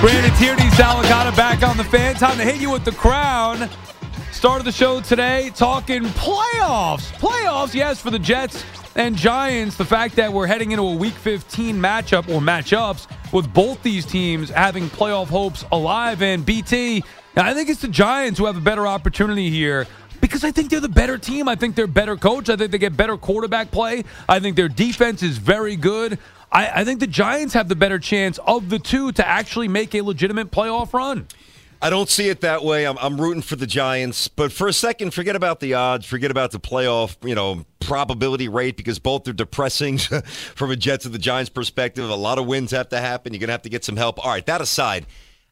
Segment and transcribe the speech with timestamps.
[0.00, 2.14] Brandon Tierney, Sal Licata back on the fan.
[2.14, 3.68] Time to hit you with the crown.
[4.32, 7.12] Start of the show today talking playoffs.
[7.18, 8.64] Playoffs, yes, for the Jets
[8.96, 9.76] and Giants.
[9.76, 14.06] The fact that we're heading into a Week 15 matchup or matchups with both these
[14.06, 16.22] teams having playoff hopes alive.
[16.22, 17.04] And BT,
[17.36, 19.86] I think it's the Giants who have a better opportunity here
[20.22, 21.46] because I think they're the better team.
[21.46, 22.48] I think they're better coach.
[22.48, 24.04] I think they get better quarterback play.
[24.30, 26.18] I think their defense is very good.
[26.52, 29.94] I, I think the Giants have the better chance of the two to actually make
[29.94, 31.26] a legitimate playoff run.
[31.82, 32.86] I don't see it that way.
[32.86, 36.30] I'm, I'm rooting for the Giants, but for a second, forget about the odds, forget
[36.30, 39.96] about the playoff, you know, probability rate because both are depressing
[40.56, 42.08] from a Jets and the Giants perspective.
[42.08, 43.32] A lot of wins have to happen.
[43.32, 44.22] You're going to have to get some help.
[44.22, 45.06] All right, that aside,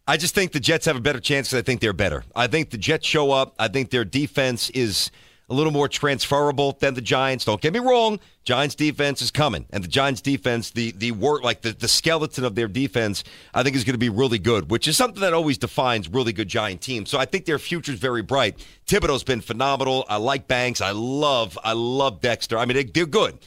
[0.06, 2.24] I just think the Jets have a better chance because I think they're better.
[2.36, 3.54] I think the Jets show up.
[3.58, 5.10] I think their defense is
[5.50, 7.44] a little more transferable than the Giants.
[7.44, 8.20] Don't get me wrong.
[8.44, 9.66] Giants defense is coming.
[9.70, 13.62] And the Giants defense, the the work like the, the skeleton of their defense, I
[13.62, 16.48] think is going to be really good, which is something that always defines really good
[16.48, 17.10] Giant teams.
[17.10, 18.64] So I think their future is very bright.
[18.86, 20.04] Thibodeaux's been phenomenal.
[20.08, 20.80] I like Banks.
[20.80, 22.58] I love I love Dexter.
[22.58, 23.38] I mean, they, they're good.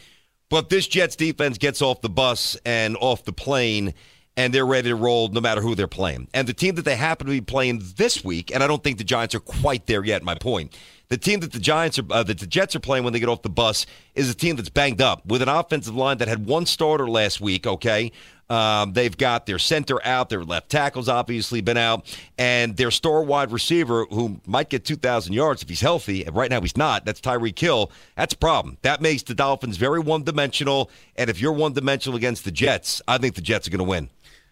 [0.50, 3.94] But this Jets defense gets off the bus and off the plane
[4.38, 6.28] and they're ready to roll no matter who they're playing.
[6.34, 8.98] And the team that they happen to be playing this week, and I don't think
[8.98, 10.78] the Giants are quite there yet, my point,
[11.11, 13.27] the team that the Giants are, uh, that the Jets are playing when they get
[13.27, 13.86] off the bus
[14.16, 17.42] is a team that's banged up with an offensive line that had one starter last
[17.42, 17.67] week.
[17.67, 18.14] Okay,
[18.49, 22.05] um, they've got their center out, their left tackles obviously been out,
[22.38, 26.23] and their star wide receiver who might get 2,000 yards if he's healthy.
[26.23, 27.04] And right now he's not.
[27.04, 27.92] That's Tyreek Hill.
[28.16, 28.78] That's a problem.
[28.82, 30.89] That makes the Dolphins very one dimensional.
[31.17, 33.83] And if you're one dimensional against the Jets, I think the Jets are going to
[33.83, 34.10] win.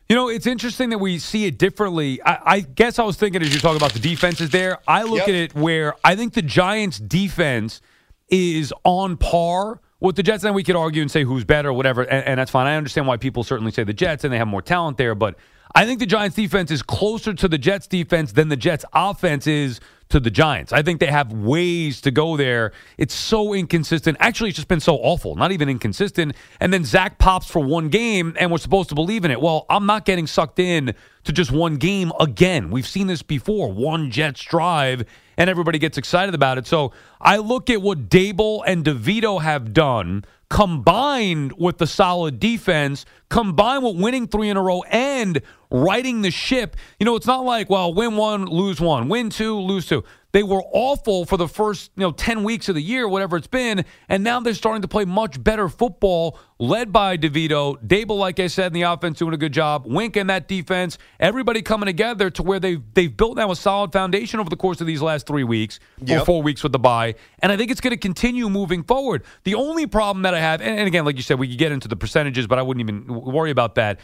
[0.09, 2.19] You know, it's interesting that we see it differently.
[2.23, 5.19] I, I guess I was thinking as you talk about the defenses there, I look
[5.19, 5.27] Yep.
[5.27, 7.79] at it where I think the Giants' defense
[8.27, 10.43] is on par with the Jets.
[10.43, 12.65] And we could argue and say who's better, or whatever, and, and that's fine.
[12.65, 15.35] I understand why people certainly say the Jets and they have more talent there, but
[15.75, 19.45] I think the Giants' defense is closer to the Jets' defense than the Jets' offense
[19.45, 20.73] is to the Giants.
[20.73, 22.71] I think they have ways to go there.
[22.97, 24.17] It's so inconsistent.
[24.19, 25.35] Actually, it's just been so awful.
[25.35, 26.35] Not even inconsistent.
[26.59, 29.39] And then Zach pops for one game, and we're supposed to believe in it.
[29.39, 32.71] Well, I'm not getting sucked in to just one game again.
[32.71, 33.71] We've seen this before.
[33.71, 35.05] One Jets drive,
[35.37, 36.65] and everybody gets excited about it.
[36.65, 36.91] So
[37.21, 43.83] I look at what Daboll and DeVito have done combined with the solid defense, combined
[43.83, 46.75] with winning three in a row and riding the ship.
[46.99, 50.03] You know, it's not like, well, win one, lose one, win two, lose two.
[50.31, 53.47] They were awful for the first, you know, 10 weeks of the year, whatever it's
[53.47, 57.81] been, and now they're starting to play much better football, led by DeVito.
[57.85, 59.85] Daboll, like I said, in the offense doing a good job.
[59.87, 60.99] Wink in that defense.
[61.19, 64.81] Everybody coming together to where they've they've built now a solid foundation over the course
[64.81, 65.79] of these last three weeks
[66.19, 67.15] or four weeks with the bye.
[67.39, 69.23] And I think it's going to continue moving forward.
[69.45, 71.71] The only problem that I have, and, and again, like you said, we could get
[71.71, 73.99] into the percentages, but I wouldn't even worry about that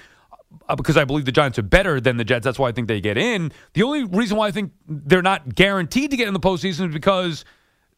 [0.75, 2.43] because I believe the Giants are better than the Jets.
[2.43, 3.51] That's why I think they get in.
[3.73, 6.93] The only reason why I think they're not guaranteed to get in the postseason is
[6.93, 7.45] because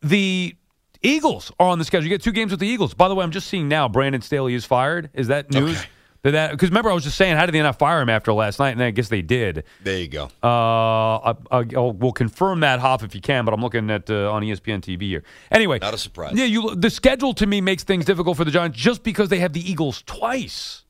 [0.02, 0.56] the
[1.02, 2.04] Eagles are on the schedule.
[2.06, 2.94] You get two games with the Eagles.
[2.94, 5.10] By the way, I'm just seeing now Brandon Staley is fired.
[5.14, 5.78] Is that news?
[5.78, 5.88] Okay.
[6.24, 8.34] Did that because remember I was just saying how did they not fire him after
[8.34, 8.72] last night?
[8.72, 9.64] And I guess they did.
[9.84, 10.30] There you go.
[10.44, 14.10] Uh, I, I, I'll, we'll confirm that Hoff if you can, but I'm looking at
[14.10, 15.24] uh, on ESPN TV here.
[15.52, 16.34] Anyway, Not a surprise.
[16.36, 19.40] Yeah, you the schedule to me makes things difficult for the Giants just because they
[19.40, 20.84] have the Eagles twice.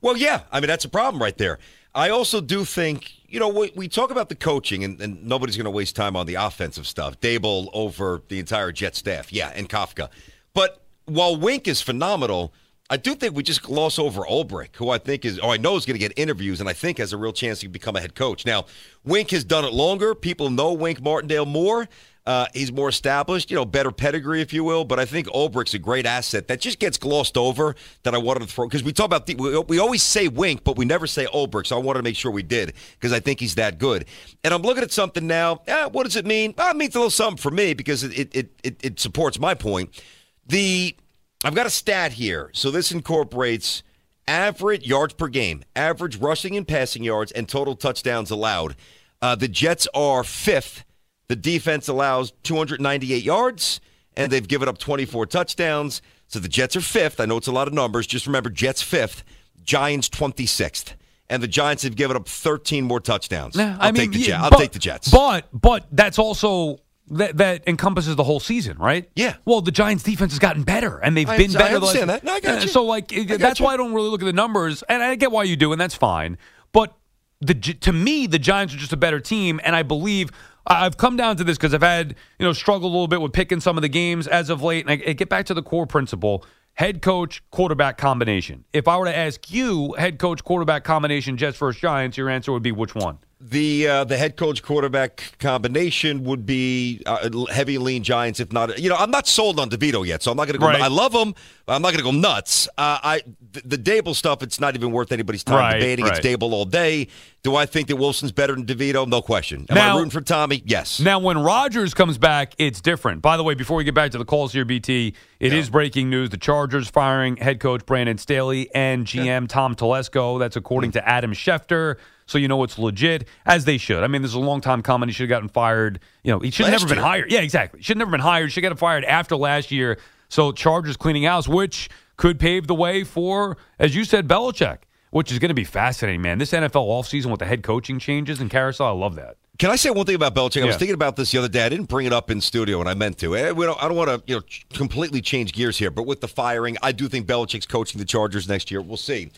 [0.00, 0.42] Well, yeah.
[0.50, 1.58] I mean, that's a problem right there.
[1.94, 5.56] I also do think, you know, we, we talk about the coaching, and, and nobody's
[5.56, 7.20] going to waste time on the offensive stuff.
[7.20, 10.08] Daboll over the entire Jet staff, yeah, and Kafka.
[10.54, 12.52] But while Wink is phenomenal,
[12.88, 15.76] I do think we just gloss over Ulbrich, who I think is, oh, I know
[15.76, 18.00] is going to get interviews, and I think has a real chance to become a
[18.00, 18.46] head coach.
[18.46, 18.66] Now,
[19.04, 20.14] Wink has done it longer.
[20.14, 21.88] People know Wink Martindale more.
[22.26, 24.84] Uh, he's more established, you know, better pedigree, if you will.
[24.84, 27.74] But I think Ulbrich's a great asset that just gets glossed over.
[28.02, 30.62] That I wanted to throw because we talk about the, we, we always say Wink,
[30.62, 31.66] but we never say Ulbrich.
[31.66, 34.04] So I wanted to make sure we did because I think he's that good.
[34.44, 35.62] And I'm looking at something now.
[35.66, 36.54] Eh, what does it mean?
[36.56, 39.54] Well, it means a little something for me because it it, it, it supports my
[39.54, 40.02] point.
[40.46, 40.94] The
[41.42, 42.50] I've got a stat here.
[42.52, 43.82] So this incorporates
[44.28, 48.76] average yards per game, average rushing and passing yards, and total touchdowns allowed.
[49.22, 50.84] Uh, the Jets are fifth.
[51.30, 53.80] The defense allows 298 yards,
[54.16, 56.02] and they've given up 24 touchdowns.
[56.26, 57.20] So the Jets are fifth.
[57.20, 58.08] I know it's a lot of numbers.
[58.08, 59.22] Just remember, Jets fifth,
[59.62, 60.94] Giants 26th.
[61.28, 63.54] And the Giants have given up 13 more touchdowns.
[63.54, 64.42] Nah, I'll I mean, take the yeah, Jets.
[64.42, 65.08] I'll but- take the Jets.
[65.12, 66.78] But but that's also
[67.12, 69.08] that that encompasses the whole season, right?
[69.14, 69.36] Yeah.
[69.44, 71.68] Well, the Giants' defense has gotten better, and they've I- been I better.
[71.78, 72.26] the understand last- that.
[72.26, 72.66] No, I got uh, you.
[72.68, 73.66] So like I that's you.
[73.66, 75.80] why I don't really look at the numbers, and I get why you do, and
[75.80, 76.36] that's fine.
[76.72, 76.92] But
[77.40, 80.30] the to me, the Giants are just a better team, and I believe.
[80.66, 83.32] I've come down to this because I've had, you know, struggled a little bit with
[83.32, 84.86] picking some of the games as of late.
[84.86, 88.64] And I, I get back to the core principle head coach, quarterback combination.
[88.72, 92.52] If I were to ask you, head coach, quarterback combination, Jets versus Giants, your answer
[92.52, 93.18] would be which one?
[93.42, 98.38] The uh, the head coach quarterback combination would be uh, heavy lean Giants.
[98.38, 100.58] If not, you know, I'm not sold on DeVito yet, so I'm not going to
[100.58, 100.66] go.
[100.66, 100.80] Right.
[100.82, 101.34] I love him.
[101.64, 102.68] but I'm not going to go nuts.
[102.76, 103.22] Uh, I
[103.52, 104.42] the, the Daboll stuff.
[104.42, 106.04] It's not even worth anybody's time Right, debating.
[106.04, 106.18] right.
[106.18, 107.08] It's Daboll all day.
[107.42, 109.08] Do I think that Wilson's better than DeVito?
[109.08, 109.64] No question.
[109.70, 110.62] Am Now- I rooting for Tommy?
[110.66, 111.00] Yes.
[111.00, 113.22] Now, when Rodgers comes back, it's different.
[113.22, 116.10] By the way, before we get back to the calls here, BT, it is breaking
[116.10, 116.28] news.
[116.28, 120.38] The Chargers firing head coach Brandon Staley and GM Tom Telesco.
[120.38, 121.96] That's according to Adam Schefter.
[122.30, 124.04] So you know it's legit, as they should.
[124.04, 125.08] I mean, this is a long time coming.
[125.08, 125.98] He should have gotten fired.
[126.22, 127.32] You know, he should have never been hired.
[127.32, 127.82] Yeah, exactly.
[127.82, 128.52] Should have never been hired.
[128.52, 129.98] Should have gotten fired after last year.
[130.28, 134.78] So Chargers cleaning house, which could pave the way for, as you said, Belichick,
[135.10, 136.38] which is going to be fascinating, man.
[136.38, 139.36] This NFL offseason with the head coaching changes and carousel, I love that.
[139.58, 140.62] Can I say one thing about Belichick?
[140.62, 141.66] I was thinking about this the other day.
[141.66, 143.36] I didn't bring it up in studio, and I meant to.
[143.36, 144.42] Eh, We don't, I don't want to, you know,
[144.72, 145.90] completely change gears here.
[145.90, 148.80] But with the firing, I do think Belichick's coaching the Chargers next year.
[148.80, 149.32] We'll see.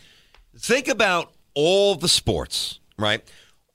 [0.55, 3.23] Think about all the sports, right?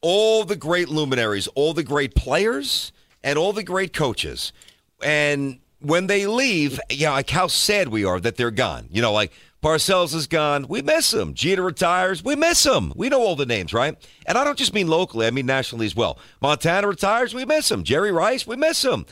[0.00, 2.92] All the great luminaries, all the great players,
[3.22, 4.52] and all the great coaches.
[5.02, 8.88] And when they leave, you know, like how sad we are that they're gone.
[8.90, 9.32] You know, like
[9.62, 10.66] Parcells is gone.
[10.68, 11.34] We miss him.
[11.34, 12.22] Jeter retires.
[12.22, 12.92] We miss him.
[12.94, 13.96] We know all the names, right?
[14.26, 16.18] And I don't just mean locally, I mean nationally as well.
[16.40, 17.34] Montana retires.
[17.34, 17.82] We miss him.
[17.82, 19.04] Jerry Rice, we miss him.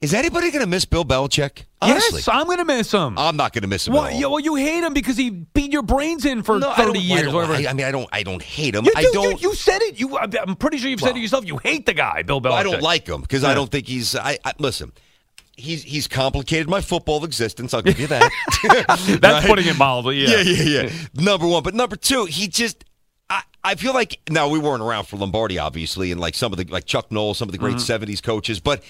[0.00, 1.64] Is anybody going to miss Bill Belichick?
[1.82, 3.18] Honestly, Yes, I'm going to miss him.
[3.18, 3.92] I'm not going to miss him.
[3.92, 6.84] Well, yeah, well, you hate him because he beat your brains in for No, 30
[6.84, 7.32] don't- I years.
[7.34, 7.52] whatever.
[7.52, 8.08] I, I mean, I don't.
[8.10, 8.86] I don't hate him.
[8.86, 9.42] you, I do, don't.
[9.42, 10.00] You, you said it.
[10.00, 11.44] You, I'm pretty sure you've said Well- it yourself.
[11.46, 12.52] You hate the guy, Bill Belichick.
[12.52, 14.16] I don't like him because I don't think he's.
[14.16, 14.92] I, I listen.
[15.56, 17.74] He's he's complicated my football existence.
[17.74, 18.32] I'll give you that.
[18.88, 19.44] That's Right?
[19.46, 20.16] putting it mildly.
[20.22, 20.40] Yeah.
[20.40, 20.90] yeah, yeah, yeah.
[21.12, 22.84] Number one, but number two, he just.
[23.28, 26.56] I, I feel like now we weren't around for Lombardi, obviously, and like some of
[26.56, 28.04] the like Chuck Noll, some of the great Mm-hmm.
[28.10, 28.82] '70s coaches, but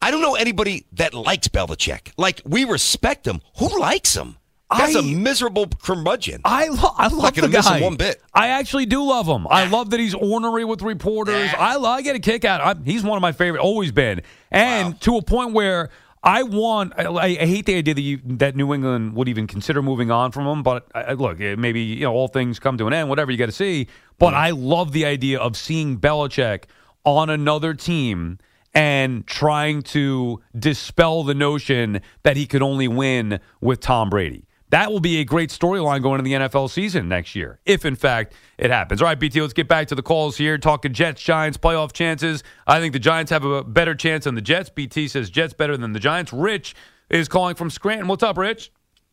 [0.00, 2.12] I don't know anybody that likes Belichick.
[2.16, 3.40] Like we respect him.
[3.58, 4.36] Who likes him?
[4.70, 6.42] That's a I- miserable curmudgeon.
[6.44, 7.82] I, lo- I love not the gonna miss him guy.
[7.82, 8.22] one bit.
[8.34, 9.46] I actually do love him.
[9.48, 11.50] I love that he's ornery with reporters.
[11.56, 12.60] I, lo- I get a kick out.
[12.60, 13.60] I, he's one of my favorite.
[13.62, 15.88] Always been, and to a point where
[16.22, 16.92] I want.
[16.98, 20.32] I, I hate the idea that you, that New England would even consider moving on
[20.32, 20.62] from him.
[20.62, 23.08] But I, look, maybe you know all things come to an end.
[23.08, 23.88] Whatever you got to see.
[24.18, 26.64] But I love the idea of seeing Belichick
[27.04, 28.38] on another team
[28.74, 34.44] and trying to dispel the notion that he could only win with Tom Brady.
[34.70, 37.96] That will be a great storyline going into the NFL season next year, if in
[37.96, 39.00] fact it happens.
[39.00, 40.58] All right, BT, let's get back to the calls here.
[40.58, 42.44] Talking Jets, Giants, playoff chances.
[42.66, 44.68] I think the Giants have a better chance than the Jets.
[44.68, 46.34] BT says Jets better than the Giants.
[46.34, 46.74] Rich
[47.08, 48.08] is calling from Scranton.
[48.08, 48.70] What's up, Rich?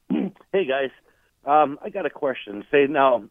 [0.10, 0.92] Hey guys,
[1.46, 2.64] um, I got a question.
[2.72, 3.24] Say now,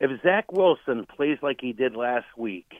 [0.00, 2.70] if Zach Wilson plays like he did last week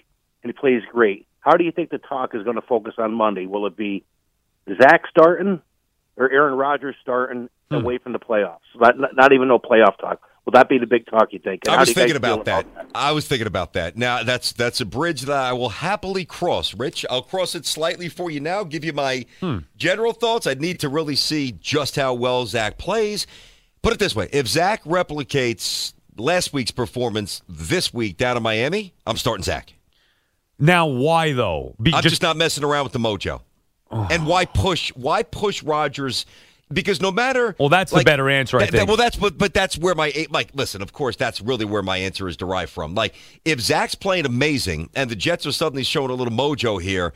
[0.43, 3.12] and he plays great, how do you think the talk is going to focus on
[3.14, 3.47] Monday?
[3.47, 4.04] Will it be
[4.80, 5.61] Zach starting
[6.16, 7.75] or Aaron Rodgers starting Hmm.
[7.76, 8.61] away from the playoffs?
[8.76, 10.23] Not, not, not even no playoff talk.
[10.47, 11.61] Will that be the big talk you think?
[11.66, 12.66] And I was do you guys thinking feel about that.
[12.95, 13.99] I was thinking about that.
[13.99, 16.73] Now that's that's a bridge that I will happily cross.
[16.75, 18.64] Rich, I'll cross it slightly for you now.
[18.64, 19.26] Give you my
[19.76, 20.47] general thoughts.
[20.47, 23.26] I need to really see just how well Zach plays.
[23.83, 28.95] Put it this way: if Zach replicates last week's performance this week down in Miami,
[29.07, 29.75] I'm starting Zach.
[30.59, 31.75] Now, why though?
[31.81, 33.41] Be, I'm just, not messing around with the mojo.
[33.91, 34.91] And why push?
[34.95, 36.27] Why push Rodgers?
[36.71, 38.88] Because no matter Well, that's the better answer, I that- think.
[38.88, 40.50] well, that's but but that's where my like.
[40.53, 42.95] Listen, of course, that's really where my answer is derived from.
[42.95, 43.15] Like,
[43.47, 47.15] if Zach's playing amazing and the Jets are suddenly showing a little mojo here,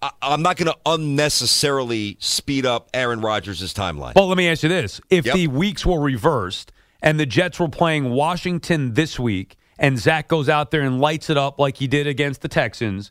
[0.00, 4.14] I, am not going to unnecessarily speed up Aaron Rodgers' timeline.
[4.14, 5.34] Well, let me ask you this: If Yep.
[5.34, 10.48] the weeks were reversed and the Jets were playing Washington this week and Zach goes
[10.48, 13.10] out there and lights it up like he did against the Texans,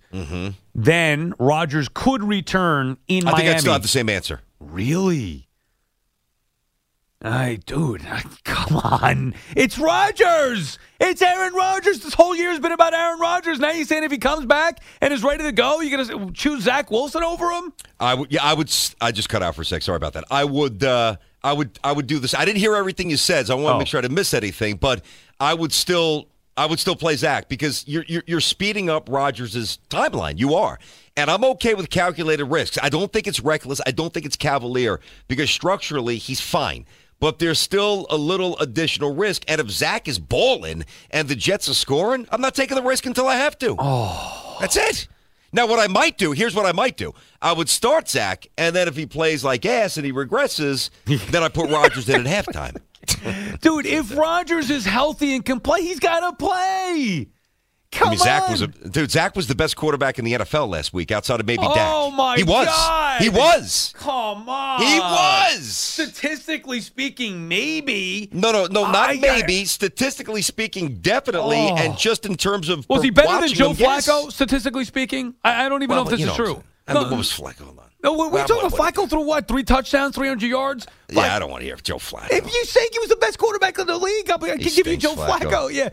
[0.75, 3.27] then Rodgers could return in Mm-hmm.
[3.35, 4.41] I think I still have the same answer.
[4.59, 5.45] Really?
[7.19, 8.05] I, dude,
[8.43, 9.33] come on.
[9.55, 10.77] It's Rodgers.
[10.99, 12.01] It's Aaron Rodgers.
[12.01, 13.59] This whole year has been about Aaron Rodgers.
[13.59, 16.31] Now you're saying if he comes back and is ready to go, you're going to
[16.33, 17.73] choose Zach Wilson over him?
[17.99, 18.31] I would.
[18.31, 18.71] Yeah, I would.
[19.01, 19.81] I just cut out for a sec.
[19.81, 20.25] Sorry about that.
[20.29, 20.83] I would.
[20.83, 21.79] Uh, I would.
[21.83, 22.35] I would do this.
[22.35, 23.79] I didn't hear everything you said, so I want to Oh.
[23.79, 24.75] make sure I didn't miss anything.
[24.75, 25.03] But
[25.39, 26.27] I would still.
[26.57, 30.37] I would still play Zach because you're you're, you're speeding up Rodgers' timeline.
[30.37, 30.79] You are,
[31.15, 32.77] and I'm okay with calculated risks.
[32.81, 33.79] I don't think it's reckless.
[33.85, 36.85] I don't think it's cavalier because structurally he's fine.
[37.19, 39.43] But there's still a little additional risk.
[39.47, 43.07] And if Zach is balling and the Jets are scoring, I'm not taking the risk
[43.07, 43.75] until I have to.
[43.79, 45.07] Oh, that's it.
[45.51, 47.13] Now, what I might do, here's what I might do.
[47.41, 50.89] I would start Zach, and then if he plays like ass and he regresses,
[51.31, 52.75] then I put Rodgers in at halftime.
[53.61, 57.27] Dude, if Rodgers is healthy and can play, he's got to play.
[57.89, 58.51] Come I mean, Zach on.
[58.51, 59.09] was a dude.
[59.09, 61.89] Zach was the best quarterback in the NFL last week, outside of maybe oh Dak.
[61.89, 62.65] Oh, my He was.
[62.67, 63.21] God.
[63.21, 63.93] He was.
[63.97, 64.81] Come on.
[64.81, 65.65] He was.
[65.67, 68.27] Statistically speaking, maybe.
[68.33, 69.63] No, no, no, not I- maybe.
[69.63, 71.77] Statistically speaking, definitely, Oh.
[71.77, 74.07] and just in terms of Was he better than Joe him, yes.
[74.07, 75.35] Flacco, statistically speaking?
[75.45, 76.45] I, I don't even Well, know if this is know true.
[76.47, 76.63] saying.
[77.03, 77.69] No, what was Flacco?
[77.69, 77.79] On.
[78.03, 79.47] No, we, we talking about Flacco threw what?
[79.47, 80.87] Three touchdowns, 300 yards?
[81.09, 82.31] Yeah, I don't want to hear Joe Flacco.
[82.31, 84.87] If you say he was the best quarterback in the league, i'll can He give
[84.87, 85.69] you Joe Flacco.
[85.69, 85.73] Flacco.
[85.73, 85.89] Yeah,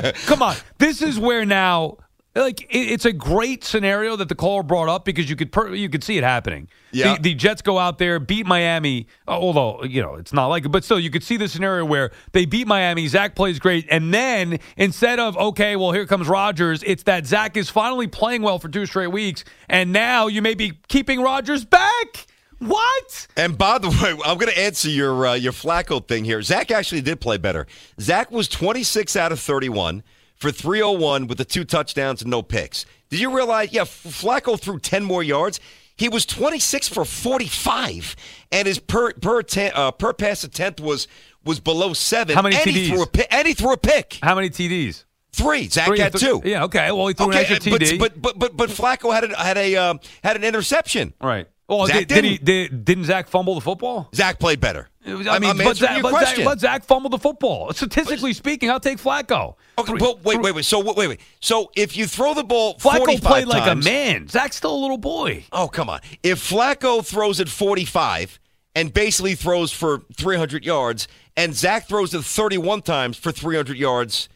[0.00, 0.56] dude, come on.
[0.78, 1.98] This is where now,
[2.34, 5.74] like, it, it's a great scenario that the caller brought up because you could per,
[5.74, 6.68] you could see it happening.
[6.90, 7.16] Yeah.
[7.16, 9.06] The, the Jets go out there, beat Miami.
[9.28, 11.84] uh, Although you know it's not like it, but still you could see the scenario
[11.84, 13.06] where they beat Miami.
[13.08, 17.56] Zach plays great, and then instead of okay, well here comes Rodgers, it's that Zach
[17.56, 21.64] is finally playing well for two straight weeks, and now you may be keeping Rodgers
[21.64, 22.26] back.
[22.58, 23.26] What?
[23.36, 26.40] And by the way, I'm going to answer your uh, your Flacco thing here.
[26.42, 27.66] Zach actually did play better.
[28.00, 30.02] Zach was 26 out of 31
[30.42, 32.84] for 301 with the two touchdowns and no picks.
[33.08, 33.72] Did you realize?
[33.72, 35.60] Yeah, Flacco threw 10 more yards.
[35.96, 38.16] He was 26 for 45,
[38.50, 41.06] and his per per ten, uh, per pass attempt was
[41.44, 42.34] was below seven.
[42.34, 42.94] How many and He TDs?
[42.94, 44.18] threw a and he threw a pick.
[44.22, 45.04] How many TDs?
[45.32, 45.68] Three.
[45.68, 46.42] Zach Three- had th- two.
[46.44, 46.90] Yeah, okay.
[46.92, 47.98] Well, he threw Okay, an extra but, TD.
[47.98, 49.94] but but but but Flacco had a, had a uh,
[50.24, 51.12] had an interception.
[51.20, 51.46] right.
[51.68, 52.38] Well, Zach did, did he?
[52.38, 54.08] Did, didn't Zach fumble the football?
[54.14, 54.88] Zach played better.
[55.04, 57.72] I mean, I'm, but, Zach, but, Zach, but Zach fumbled the football.
[57.72, 59.56] Statistically speaking, I'll take Flacco.
[59.78, 60.64] Okay, Three- well, wait, wait, wait.
[60.64, 61.20] So wait, wait.
[61.40, 64.28] So if you throw the ball Flacco 45 played like a man.
[64.28, 65.44] Zach's still a little boy.
[65.50, 66.00] Oh, come on.
[66.22, 68.38] If Flacco throws it 45
[68.74, 74.28] and basically throws for 300 yards, and Zach throws it 31 times for 300 yards,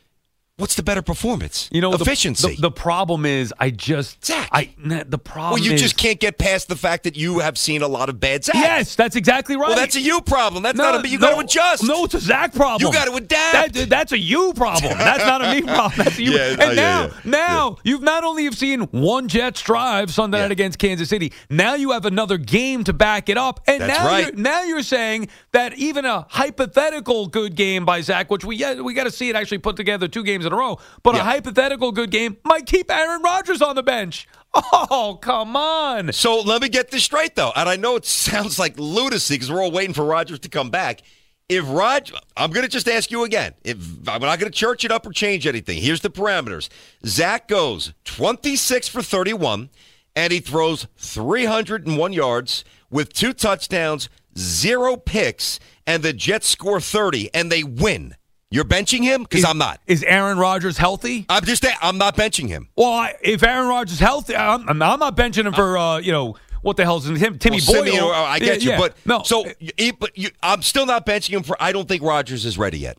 [0.58, 1.68] what's the better performance?
[1.70, 2.54] You know, efficiency.
[2.56, 4.48] The, the problem is, I just Zach.
[4.52, 5.54] I the problem.
[5.54, 8.08] well, you is, just can't get past the fact that you have seen a lot
[8.08, 8.54] of bad Zach.
[8.54, 9.68] Yes, that's exactly right.
[9.68, 10.62] Well, that's a you problem.
[10.62, 11.84] That's No, not a you no, got to adjust.
[11.84, 12.86] No, it's a Zach problem.
[12.86, 13.74] You gotta adapt.
[13.74, 14.96] That- that's a you problem.
[14.98, 15.92] That's not a me problem.
[16.04, 16.32] That's a you.
[16.32, 17.10] Yeah, and uh, yeah, now, yeah.
[17.24, 20.44] now you've not only have seen one Jets drive Sunday Yeah.
[20.44, 21.32] night against Kansas City.
[21.50, 23.60] Now you have another game to back it up.
[23.66, 24.26] And That's now, right.
[24.26, 28.80] you're, now you're saying that even a hypothetical good game by Zach, which we yeah,
[28.80, 31.18] we got to see it actually put together two games in a row, but a
[31.24, 34.26] hypothetical good game might keep Aaron Rodgers on the bench.
[34.72, 36.12] Oh, come on.
[36.12, 37.52] So let me get this straight, though.
[37.54, 40.70] And I know it sounds like lunacy because we're all waiting for Rodgers to come
[40.70, 41.02] back.
[41.48, 43.52] If Rod, I'm going to just ask you again.
[43.64, 43.76] If
[44.08, 45.82] I'm not going to church it up or change anything.
[45.82, 46.70] Here's the parameters.
[47.04, 49.68] Zach goes 26 for 31,
[50.14, 57.32] and he throws 301 yards with two touchdowns, zero picks, and the Jets score 30
[57.34, 58.16] and they win.
[58.56, 59.82] You're benching him because I'm not.
[59.86, 61.26] Is Aaron Rodgers healthy?
[61.28, 61.62] I'm just.
[61.82, 62.68] I'm not benching him.
[62.74, 66.10] Well, I, if Aaron Rodgers is healthy, I'm, I'm not benching him for uh, you
[66.10, 67.92] know what the hell's in him, Timmy Well, Boyle.
[67.92, 69.22] Simeon, uh, I get you, Yeah, but no.
[69.24, 71.54] So, you, but you, I'm still not benching him for.
[71.60, 72.96] I don't think Rodgers is ready yet.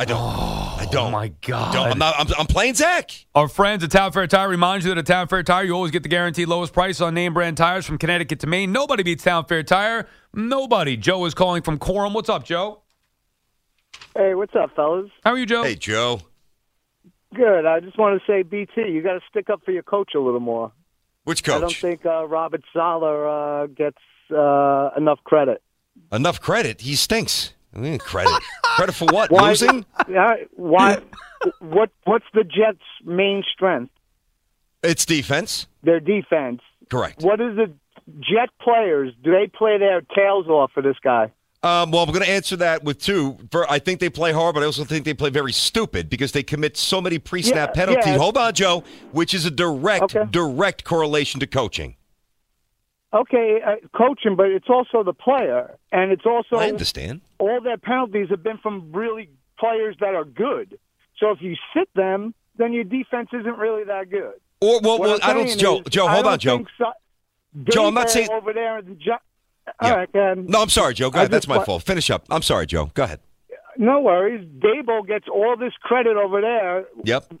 [0.00, 0.18] I don't.
[0.20, 1.06] I don't.
[1.06, 1.72] oh my God.
[1.72, 1.92] don't.
[1.92, 2.16] I'm not.
[2.18, 3.12] I'm, I'm playing Zach.
[3.36, 5.92] Our friends at Town Fair Tire remind you that at Town Fair Tire, you always
[5.92, 8.72] get the guaranteed lowest price on name brand tires from Connecticut to Maine.
[8.72, 10.08] Nobody beats Town Fair Tire.
[10.34, 10.96] Nobody.
[10.96, 12.14] Joe is calling from Coram.
[12.14, 12.81] What's up, Joe?
[14.16, 15.10] Hey, what's up, fellas?
[15.24, 15.62] How are you, Joe?
[15.62, 16.20] Hey, Joe.
[17.34, 17.64] Good.
[17.64, 20.20] I just want to say, BT, you got to stick up for your coach a
[20.20, 20.72] little more.
[21.24, 21.56] Which coach?
[21.56, 23.98] I don't think uh, Robert Saleh uh, gets
[24.30, 25.62] uh, enough credit.
[26.10, 26.80] Enough credit.
[26.82, 27.54] He stinks.
[27.74, 28.32] I mean, credit.
[28.62, 29.30] credit for what?
[29.30, 29.86] Why- Losing?
[30.08, 30.98] Yeah, why?
[31.60, 31.90] what?
[32.04, 33.92] What's the Jets' main strength?
[34.82, 35.68] It's defense.
[35.82, 36.60] Their defense.
[36.90, 37.22] Correct.
[37.22, 37.72] What is the
[38.18, 39.12] Jet players?
[39.22, 41.32] Do they play their tails off for this guy?
[41.64, 43.38] Um, well, I'm going to answer that with two.
[43.52, 46.32] For, I think they play hard, but I also think they play very stupid because
[46.32, 48.06] they commit so many pre-snap Yeah, penalties.
[48.06, 48.18] yeah.
[48.18, 48.82] Hold on, Joe.
[49.12, 50.24] Which is a direct, Okay.
[50.30, 51.94] direct correlation to coaching.
[53.14, 57.20] Okay, uh, coaching, but it's also the player, and it's also I understand.
[57.38, 59.28] all their penalties have been from really
[59.58, 60.78] players that are good.
[61.18, 64.32] So if you sit them, then your defense isn't really that good.
[64.62, 65.58] Or well, well I'm don't.
[65.58, 66.64] Joe, Joe, hold on, Joe.
[66.78, 66.86] So,
[67.64, 68.78] Joe, I'm not saying- over there.
[68.78, 68.94] in the
[69.66, 69.90] Gi- Yeah.
[69.90, 70.46] All right, Ken.
[70.48, 71.10] No, I'm sorry, Joe.
[71.10, 71.30] Go ahead.
[71.30, 71.82] That's my wa- fault.
[71.84, 72.24] Finish up.
[72.30, 72.90] I'm sorry, Joe.
[72.94, 73.20] Go ahead.
[73.78, 74.46] No worries.
[74.58, 76.84] Daboll gets all this credit over there.
[77.04, 77.32] Yep.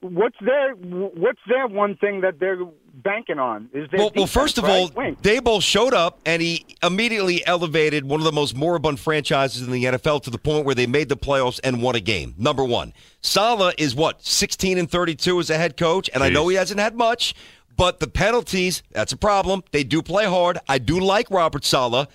[0.00, 2.58] What's their What's their one thing that they're
[2.92, 3.70] banking on?
[3.72, 4.70] Is their Well, well, first of right?
[4.70, 5.22] all, Wink.
[5.22, 9.84] Daboll showed up and he immediately elevated one of the most moribund franchises in the
[9.84, 12.34] NFL to the point where they made the playoffs and won a game.
[12.36, 16.48] Number one, Saleh is what 16 and 32 as a head coach, and I know
[16.48, 17.34] he hasn't had much,
[17.76, 19.62] but the penalties—that's a problem.
[19.72, 20.58] They do play hard.
[20.68, 22.08] I do like Robert Saleh,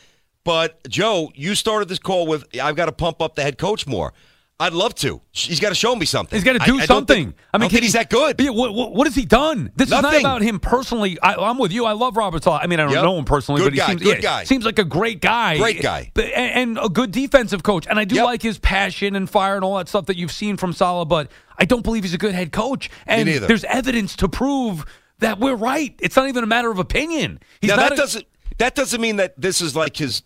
[0.44, 3.86] but Joe, you started this call with I've got to pump up the head coach
[3.88, 4.14] more.
[4.62, 5.22] I'd love to.
[5.32, 6.36] He's got to show me something.
[6.36, 7.28] He's got to I- do I something.
[7.28, 8.42] think- I mean, can think he's that good.
[8.42, 9.72] Yeah, what, what, what has he done?
[9.78, 11.18] This is not about him personally.
[11.24, 11.86] I, I'm with you.
[11.86, 12.60] I love Robert Saleh.
[12.62, 13.04] I mean, I don't Yep.
[13.04, 14.44] know him personally, Good but he seems good yeah, guy.
[14.44, 16.12] seems like a great guy, Great guy.
[16.14, 17.88] But, and, and a good defensive coach.
[17.88, 18.26] And I do Yep.
[18.26, 21.08] like his passion and fire and all that stuff that you've seen from Saleh.
[21.08, 22.90] But I don't believe he's a good head coach.
[23.08, 23.48] And neither.
[23.48, 24.86] there's evidence to prove
[25.20, 25.96] that we're right.
[26.02, 27.40] It's not even a matter of opinion.
[27.62, 28.26] He's now that a- doesn't
[28.58, 30.24] that doesn't mean that this is like his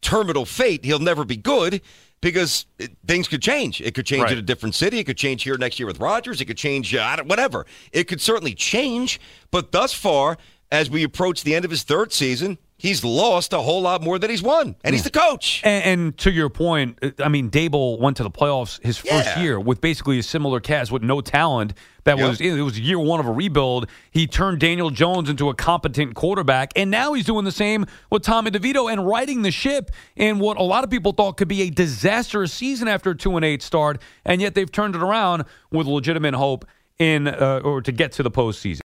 [0.00, 0.84] terminal fate.
[0.84, 1.80] He'll never be good
[2.20, 3.80] because it, things could change.
[3.80, 4.32] It could change Right.
[4.32, 4.98] in a different city.
[4.98, 6.40] It could change here next year with Rodgers.
[6.40, 7.66] It could change uh, whatever.
[7.92, 9.20] It could certainly change.
[9.50, 10.36] But thus far,
[10.72, 14.18] as we approach the end of his third season, he's lost a whole lot more
[14.18, 15.62] than he's won, and he's the coach.
[15.64, 19.26] And, and to your point, uh, I mean, Daboll went to the playoffs his first
[19.36, 19.42] Yeah.
[19.42, 21.72] year with basically a similar cast with no talent.
[22.04, 22.28] That Yep.
[22.28, 23.88] was it was year one of a rebuild.
[24.12, 28.22] He turned Daniel Jones into a competent quarterback, and now he's doing the same with
[28.22, 31.62] Tommy DeVito and riding the ship in what a lot of people thought could be
[31.62, 35.44] a disastrous season after a two and eight start, and yet they've turned it around
[35.72, 36.64] with legitimate hope
[37.00, 38.80] in uh, or to get to the postseason.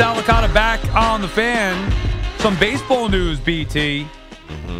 [0.00, 1.92] Tierney, Sal Licata back on the fan.
[2.38, 4.06] Some baseball news, BT,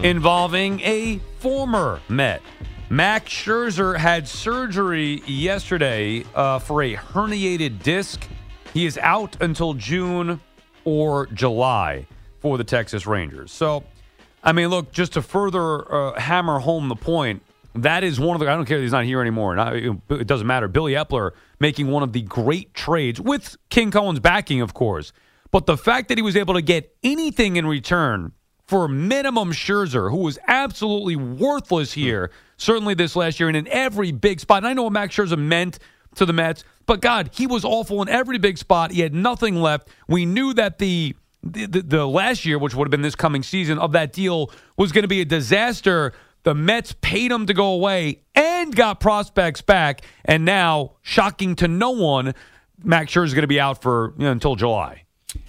[0.02, 2.40] involving a former Met.
[2.88, 8.26] Max Scherzer had surgery yesterday uh, for a herniated disc.
[8.72, 10.40] He is out until June
[10.84, 12.06] or July
[12.40, 13.52] for the Texas Rangers.
[13.52, 13.84] So,
[14.42, 17.42] I mean, look, just to further uh, hammer home the point,
[17.74, 18.50] that is one of the.
[18.50, 19.54] I don't care that he's not here anymore.
[19.54, 20.68] Not, it doesn't matter.
[20.68, 25.12] Billy Eppler making one of the great trades with King Cohen's backing, of course.
[25.50, 28.32] But the fact that he was able to get anything in return
[28.66, 34.12] for minimum Scherzer, who was absolutely worthless here, certainly this last year and in every
[34.12, 34.58] big spot.
[34.58, 35.78] And I know what Max Scherzer meant
[36.14, 38.90] to the Mets, but God, he was awful in every big spot.
[38.92, 39.88] He had nothing left.
[40.08, 43.42] We knew that the the, the, the last year, which would have been this coming
[43.42, 46.12] season of that deal, was going to be a disaster.
[46.42, 51.68] The Mets paid him to go away and got prospects back, and now, shocking to
[51.68, 52.34] no one,
[52.82, 55.04] Max Scherzer is going to be out for you know, until July.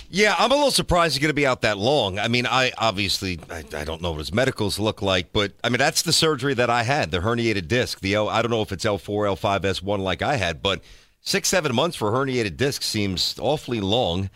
[0.09, 2.19] Yeah, I'm a little surprised he's going to be out that long.
[2.19, 5.69] I mean, I obviously I, I don't know what his medicals look like, but I
[5.69, 8.01] mean that's the surgery that I had, the herniated disc.
[8.01, 10.81] The L, I don't know if it's L4, L5, S1 like I had, but
[11.21, 14.29] six seven months for herniated disc seems awfully long.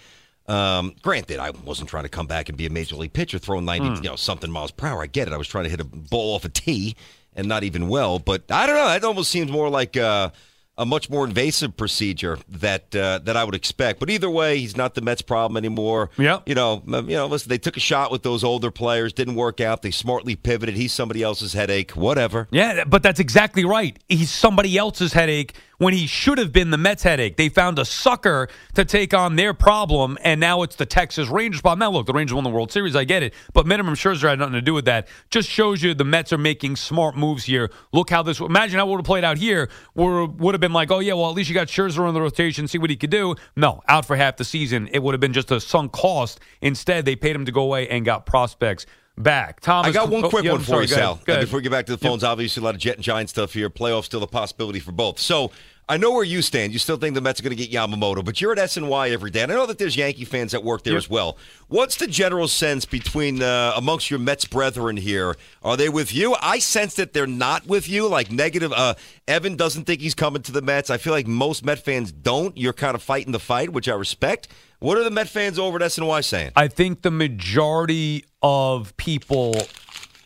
[0.48, 3.66] Um, granted, I wasn't trying to come back and be a major league pitcher throwing
[3.66, 5.02] 90, you know, something miles per hour.
[5.02, 5.34] I get it.
[5.34, 6.96] I was trying to hit a ball off a tee
[7.36, 8.88] and not even well, but I don't know.
[8.88, 9.98] That almost seems more like.
[9.98, 10.30] Uh,
[10.78, 14.00] a much more invasive procedure that uh, that I would expect.
[14.00, 16.10] But either way, he's not the Mets' problem anymore.
[16.18, 17.28] Yeah, You know, you know.
[17.28, 19.82] Listen, they took a shot with those older players, didn't work out.
[19.82, 20.76] They smartly pivoted.
[20.76, 21.92] He's somebody else's headache.
[21.92, 22.48] Whatever.
[22.52, 23.98] Yeah, but that's exactly right.
[24.10, 27.38] He's somebody else's headache when he should have been the Mets' headache.
[27.38, 31.62] They found a sucker to take on their problem, and now it's the Texas Rangers'
[31.62, 31.80] problem.
[31.80, 32.96] Now, look, the Rangers won the World Series.
[32.96, 35.08] I get it, but minimum Scherzer had nothing to do with that.
[35.30, 37.70] Just shows you the Mets are making smart moves here.
[37.92, 38.40] Look how this.
[38.40, 39.70] Imagine how it would have played out here.
[39.94, 42.22] Where would have been like, oh yeah, well at least you got Scherzer in the
[42.22, 43.36] rotation, see what he could do.
[43.56, 44.90] No, out for half the season.
[44.92, 46.40] It would have been just a sunk cost.
[46.62, 48.86] Instead, they paid him to go away and got prospects
[49.18, 49.62] back.
[49.62, 50.88] Thomas, I got one quick yeah, one for you.
[50.88, 51.20] Sal.
[51.26, 53.54] Before we get back to the phones, obviously a lot of Jet and Giant stuff
[53.54, 53.70] here.
[53.70, 55.20] Playoffs still a possibility for both.
[55.20, 55.52] So
[55.88, 56.74] I know where you stand.
[56.74, 59.30] You still think the Mets are going to get Yamamoto, but you're at SNY every
[59.30, 60.98] day, and I know that there's Yankee fans that work there Yep.
[60.98, 61.38] as well.
[61.68, 65.36] What's the general sense between uh, amongst your Mets brethren here?
[65.62, 66.36] Are they with you?
[66.42, 68.08] I sense that they're not with you.
[68.08, 68.74] Like negative.
[68.74, 68.96] Uh,
[69.28, 70.90] Evan doesn't think he's coming to the Mets.
[70.90, 72.58] I feel like most Met fans don't.
[72.58, 74.48] You're kind of fighting the fight, which I respect.
[74.80, 76.52] What are the Met fans over at SNY saying?
[76.56, 79.56] I think the majority of people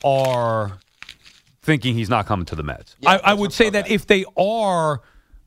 [0.04, 0.80] are
[1.62, 2.96] thinking he's not coming to the Mets.
[3.00, 5.02] Yeah, I, I would say that if they are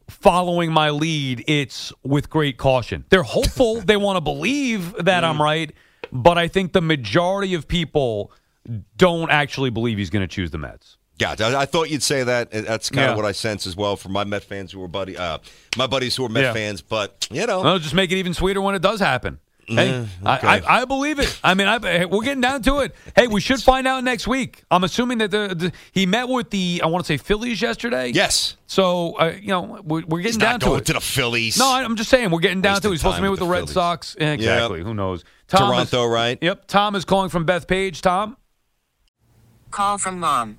[0.09, 3.05] following my lead, it's with great caution.
[3.09, 5.29] They're hopeful, they want to believe that Mm.
[5.29, 5.73] I'm right,
[6.12, 8.33] but I think the majority of people
[8.97, 10.97] don't actually believe he's going to choose the Mets.
[11.18, 11.44] Gotcha.
[11.44, 12.51] I, I thought you'd say that.
[12.51, 13.11] That's kind Yeah.
[13.12, 15.38] of what I sense as well from my Met fans who are buddy, uh,
[15.77, 16.53] my buddies who are Met Yeah.
[16.53, 16.83] fans.
[16.83, 19.38] But you know, Well, just make it even sweeter when it does happen.
[19.68, 21.38] Hey, I, I, I believe it.
[21.44, 22.94] I mean, I, hey, we're getting down to it.
[23.14, 24.64] Hey, we should find out next week.
[24.72, 28.09] I'm assuming that the, the he met with the I want to say Phillies yesterday.
[28.09, 28.57] Yes.
[28.66, 30.87] So uh, you know we're, we're getting He's down not to going it.
[30.87, 31.59] to the Phillies.
[31.59, 32.90] no, I'm just saying we're getting down to it.
[32.90, 34.16] He's supposed to time meet with with the, the Red Sox.
[34.16, 34.83] Exactly.
[34.83, 35.25] Who knows?
[35.46, 36.38] Toronto, is, right?
[36.42, 36.66] Yep.
[36.66, 38.01] Tom is calling from Bethpage.
[38.01, 38.37] Tom.
[39.70, 40.59] Call from mom.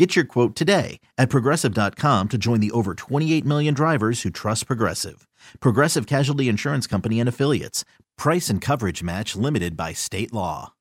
[0.00, 4.66] Get your quote today at progressive.com to join the over 28 million drivers who trust
[4.66, 5.28] Progressive.
[5.60, 7.84] Progressive Casualty Insurance Company and Affiliates.
[8.16, 10.72] Price and coverage match limited by state law.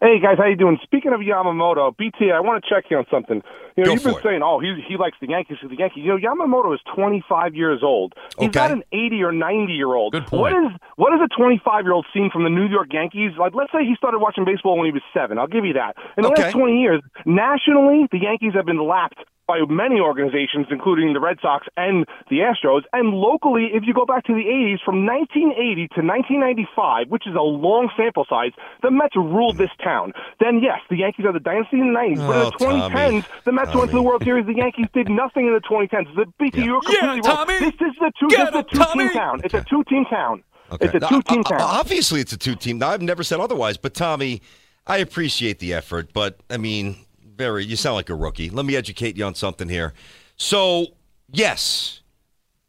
[0.00, 0.78] Hey guys, how you doing?
[0.82, 3.42] Speaking of Yamamoto, BT, I want to check you on something.
[3.78, 4.22] You know, Go you've been it.
[4.24, 7.54] saying, "Oh, he he likes the Yankees, he's the Yankee." You know, Yamamoto is 25
[7.54, 8.12] years old.
[8.38, 8.58] He's Okay.
[8.58, 10.12] not an 80 or 90 year old.
[10.14, 10.40] Good point.
[10.42, 13.32] What is what is a 25 year old seen from the New York Yankees?
[13.38, 15.38] Like, let's say he started watching baseball when he was seven.
[15.38, 15.94] I'll give you that.
[16.16, 16.42] In the Okay.
[16.50, 21.38] last 20 years, nationally, the Yankees have been lapped by many organizations, including the Red
[21.40, 22.82] Sox and the Astros.
[22.92, 27.34] And locally, if you go back to the 80s, from 1980 to 1995, which is
[27.34, 30.12] a long sample size, the Mets ruled this town.
[30.38, 32.20] Then, yes, the Yankees are the dynasty in the 90s.
[32.26, 32.50] but in the
[32.90, 33.24] 2010s, Tommy.
[33.46, 34.46] the Mets went to the World Series.
[34.46, 36.14] The Yankees did nothing in the 2010s.
[36.16, 36.64] The BT, Yeah.
[36.64, 37.36] you're Yeah, completely wrong.
[37.46, 37.58] Tommy.
[37.58, 39.40] This, this is a two, Get this is a two-team town.
[39.44, 40.42] It's a two-team town.
[40.72, 40.84] Okay.
[40.86, 41.60] It's a two-team o- o- town.
[41.60, 42.78] Obviously, it's a two team.
[42.78, 44.42] Now, I've never said otherwise, but Tommy,
[44.86, 46.96] I appreciate the effort, but I mean,
[47.36, 48.50] very, you sound like a rookie.
[48.50, 49.94] Let me educate you on something here.
[50.36, 50.86] So,
[51.32, 52.00] yes,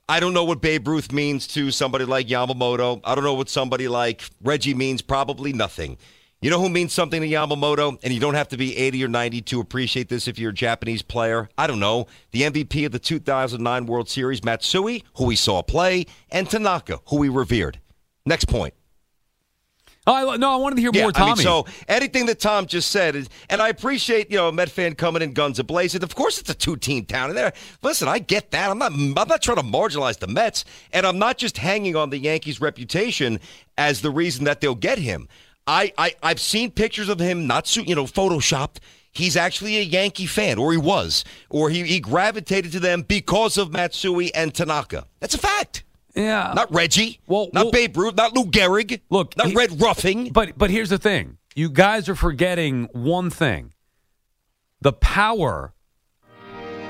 [0.08, 3.02] I don't know what Babe Ruth means to somebody like Yamamoto.
[3.04, 5.02] I don't know what somebody like Reggie means.
[5.02, 5.98] Probably nothing.
[6.42, 8.00] You know who means something to Yamamoto?
[8.02, 10.54] And you don't have to be 80 or 90 to appreciate this if you're a
[10.54, 11.50] Japanese player.
[11.58, 12.08] I don't know.
[12.32, 17.18] The MVP of the 2009 World Series, Matsui, who we saw play, and Tanaka, who
[17.18, 17.80] we revered.
[18.26, 18.74] Next point.
[20.08, 21.34] Oh, I, no, I wanted to hear Yeah, more, Tommy.
[21.34, 24.52] I mean, so anything that Tom just said, is, and I appreciate you know a
[24.52, 26.02] Met fan coming in guns ablazing.
[26.02, 27.54] Of course, it's a two-team town, and there.
[27.84, 28.72] Listen, I get that.
[28.72, 28.92] I'm not.
[28.94, 32.60] I'm not trying to marginalize the Mets, and I'm not just hanging on the Yankees'
[32.60, 33.40] reputation
[33.78, 35.28] as the reason that they'll get him.
[35.70, 38.78] I, I I've seen pictures of him not su- you know photoshopped.
[39.12, 43.58] He's actually a Yankee fan, or he was, or he, he gravitated to them because
[43.58, 45.06] of Matsui and Tanaka.
[45.20, 45.84] That's a fact.
[46.16, 47.20] yeah, Not Reggie.
[47.28, 48.16] Well, not well- Babe Ruth.
[48.16, 49.02] Not Lou Gehrig.
[49.10, 50.30] Look, not he- Red Ruffing.
[50.32, 53.74] But but here's the thing: you guys are forgetting one thing:
[54.82, 55.74] the power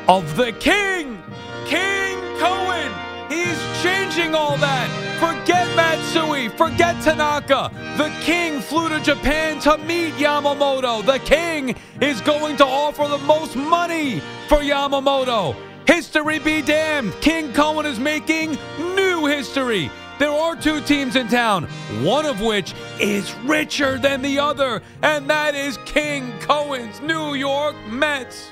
[0.07, 1.21] of the King,
[1.65, 2.91] King Cohen.
[3.29, 4.87] He's changing all that.
[5.19, 5.67] Forget
[6.09, 6.49] Matsui.
[6.49, 7.71] Forget Tanaka.
[7.97, 11.05] The King flew to Japan to meet Yamamoto.
[11.05, 15.55] The King is going to offer the most money for Yamamoto.
[15.85, 17.13] History be damned.
[17.21, 19.91] King Cohen is making new history.
[20.17, 21.65] There are two teams in town,
[22.01, 27.75] one of which is richer than the other, and that is King Cohen's New York
[27.87, 28.49] Mets.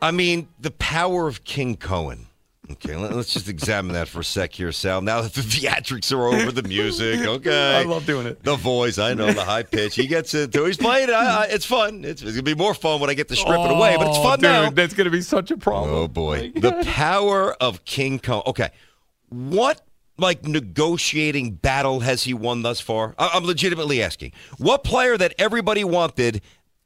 [0.00, 2.28] I mean, the power of King Cohen.
[2.68, 5.00] Okay, let, us just examine that for a sec here, Sal.
[5.00, 7.76] Now that the theatrics are over, the music, okay.
[7.76, 8.42] I love doing it.
[8.42, 9.94] The voice, I know, the high pitch.
[9.94, 11.14] He gets into He's playing it.
[11.14, 12.04] I, I, it's fun.
[12.04, 14.08] It's, it's going to be more fun when I get to strip it away, but
[14.08, 14.70] it's oh, fun dude, now.
[14.70, 15.94] That's going to be such a problem.
[15.94, 16.52] Oh, boy.
[16.54, 18.42] The power of King Cohen.
[18.46, 18.70] Okay,
[19.28, 19.80] what,
[20.18, 23.14] like, negotiating battle has he won thus far?
[23.18, 24.32] I- I'm legitimately asking.
[24.58, 26.42] What player that everybody wanted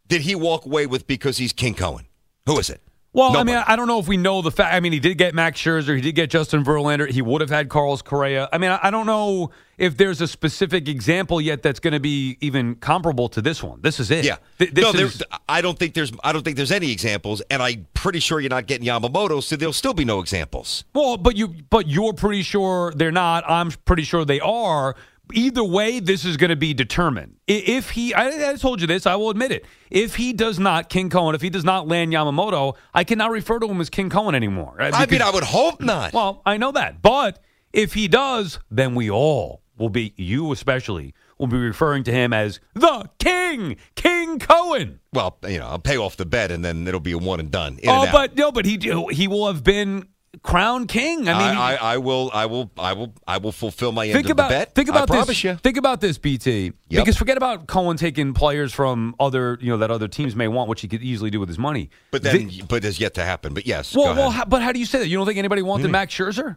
[0.08, 2.06] did he walk away with because he's King Cohen?
[2.46, 2.82] Who is it?
[3.12, 4.72] Well, I mean, I don't know if we know the fact.
[4.72, 5.96] I mean, he did get Max Scherzer.
[5.96, 7.08] He did get Justin Verlander.
[7.10, 8.48] He would have had Carlos Correa.
[8.52, 12.38] I mean, I don't know if there's a specific example yet that's going to be
[12.40, 13.80] even comparable to this one.
[13.80, 14.24] This is it.
[14.24, 14.36] Yeah.
[14.58, 17.88] Th- no, is, I don't think there's I don't think there's any examples, and I'm
[17.94, 20.84] pretty sure you're not getting Yamamoto, so there'll still be no examples.
[20.94, 23.42] well, but you, but you're pretty sure they're not.
[23.48, 24.94] I'm pretty sure they are.
[25.34, 27.36] Either way, this is going to be determined.
[27.46, 29.64] If he, I, I told you this, I will admit it.
[29.90, 33.58] If he does not, King Cohen, if he does not land Yamamoto, I cannot refer
[33.58, 34.74] to him as King Cohen anymore.
[34.78, 34.94] right?
[34.94, 36.12] I mean, I would hope not.
[36.12, 37.02] Well, I know that.
[37.02, 42.12] But if he does, then we all will be, you especially, will be referring to
[42.12, 45.00] him as the King, King Cohen.
[45.12, 47.50] Well, you know, I'll pay off the bet, and then it'll be a one and
[47.50, 47.78] done.
[47.78, 48.78] In oh, and but no, but he
[49.10, 50.06] he will have been
[50.42, 51.28] crowned king.
[51.28, 54.14] I mean, I, I, I will, I will, I will, I will fulfill my end
[54.14, 54.74] think of about the bet.
[54.74, 55.16] think about I this.
[55.16, 55.54] promise you.
[55.56, 56.64] Think about this, BT.
[56.64, 56.74] Yep.
[56.88, 60.68] Because forget about Cohen taking players from other, you know, that other teams may want,
[60.68, 61.90] which he could easily do with his money.
[62.10, 63.54] But then, but it's yet to happen.
[63.54, 65.08] But yes, well, well, how, but how do you say that?
[65.08, 65.92] You don't think anybody wanted hmm.
[65.92, 66.56] Max Scherzer?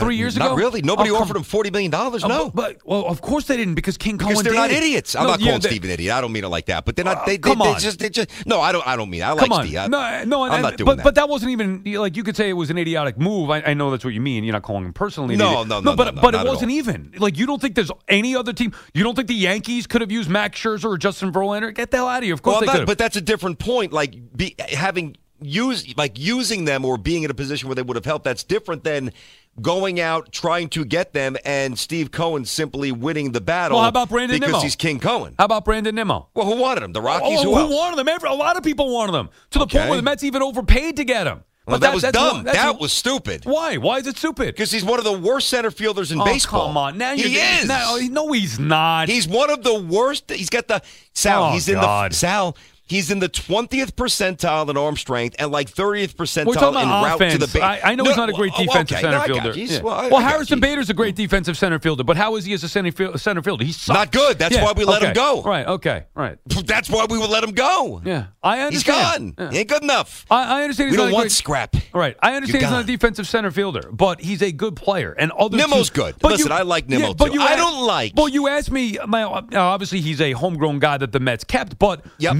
[0.00, 0.56] Three years Uh, Not ago?
[0.56, 0.82] really.
[0.82, 2.24] Nobody Oh, offered him forty million dollars.
[2.24, 4.70] Oh, No, but, but- well, of course they didn't because King Cohen because they're not
[4.70, 5.14] idiots.
[5.14, 6.14] I'm No, not yeah, calling they- Steve an idiot.
[6.14, 6.84] I don't mean it like that.
[6.84, 7.18] But they're not.
[7.18, 7.80] Uh, They, they, come they on.
[7.80, 8.28] just, they just.
[8.46, 8.86] No, I don't.
[8.86, 9.22] I don't mean.
[9.22, 9.24] It.
[9.24, 9.78] I Come like on, Steve.
[9.78, 11.04] I, no, no, I'm and- not doing but, that.
[11.04, 13.50] But that wasn't even like you could say it was an idiotic move.
[13.50, 14.44] I, I know that's what you mean.
[14.44, 15.36] You're not calling him personally.
[15.36, 15.68] No, idiot.
[15.68, 18.36] no, no, but no, no, but it wasn't even like you don't think there's any
[18.36, 18.72] other team.
[18.94, 21.74] You don't think the Yankees could have used Max Scherzer or Justin Verlander?
[21.74, 22.34] Get the hell out of here.
[22.34, 22.86] Of course well, they could.
[22.86, 23.92] but that's a different point.
[23.92, 27.96] Like be, having use like using them or being in a position where they would
[27.96, 28.24] have helped.
[28.24, 29.12] That's different than
[29.60, 33.76] going out trying to get them and Steve Cohen simply winning the battle.
[33.76, 34.62] Well, how about Brandon because Nimmo?
[34.62, 35.34] he's King Cohen.
[35.38, 36.28] How about Brandon Nimmo?
[36.34, 36.92] Well, who wanted him?
[36.92, 37.38] The Rockies.
[37.40, 38.08] Oh, who, who wanted them?
[38.08, 39.78] Every, a lot of people wanted them to the Okay.
[39.78, 41.42] point where the Mets even overpaid to get him.
[41.66, 42.44] Well, But that was that's dumb.
[42.44, 43.44] that's that was stupid.
[43.44, 43.76] Why?
[43.76, 44.54] Why is it stupid?
[44.54, 46.68] Because he's one of the worst center fielders in oh, baseball.
[46.68, 47.66] Come on, now he is.
[47.66, 49.08] No, no, he's not.
[49.08, 50.30] He's one of the worst.
[50.30, 50.80] He's got the
[51.12, 51.42] Sal.
[51.44, 52.12] Oh, he's in God.
[52.12, 52.56] the Sal.
[52.88, 56.86] He's in the twentieth percentile in arm strength and like thirtieth percentile We're talking in
[56.86, 57.32] about route offense.
[57.32, 57.62] to the base.
[57.62, 59.02] I, I know he's not a great oh, defensive okay.
[59.02, 59.58] center No, fielder.
[59.58, 59.82] Yeah.
[59.82, 60.62] Well, I- Well, I Harrison you.
[60.62, 63.42] Bader's a great defensive center fielder, but how is he as a center, field, center
[63.42, 63.64] fielder?
[63.64, 63.96] He sucks.
[63.98, 64.38] Not good.
[64.38, 65.42] That's why we let him go.
[65.42, 65.66] Right.
[65.66, 66.04] Okay.
[66.14, 66.38] Right.
[66.46, 68.00] That's why we would let him go.
[68.04, 68.26] Yeah.
[68.42, 69.36] I He's understand.
[69.36, 69.46] gone.
[69.46, 69.50] Yeah.
[69.52, 70.24] He ain't good enough.
[70.30, 70.86] I, I understand.
[70.86, 71.76] we He's don't not a want great- scrap.
[71.92, 72.16] Right.
[72.22, 75.12] I understand he's not a defensive center fielder, but he's a good player.
[75.12, 76.14] And other Nimmo's teams- good.
[76.20, 77.34] But Listen, I like Nimmo, but too.
[77.34, 78.96] you I asked- don't like- Well, you asked me.
[79.08, 82.36] My, obviously, he's a homegrown guy that the Mets kept, but Yep.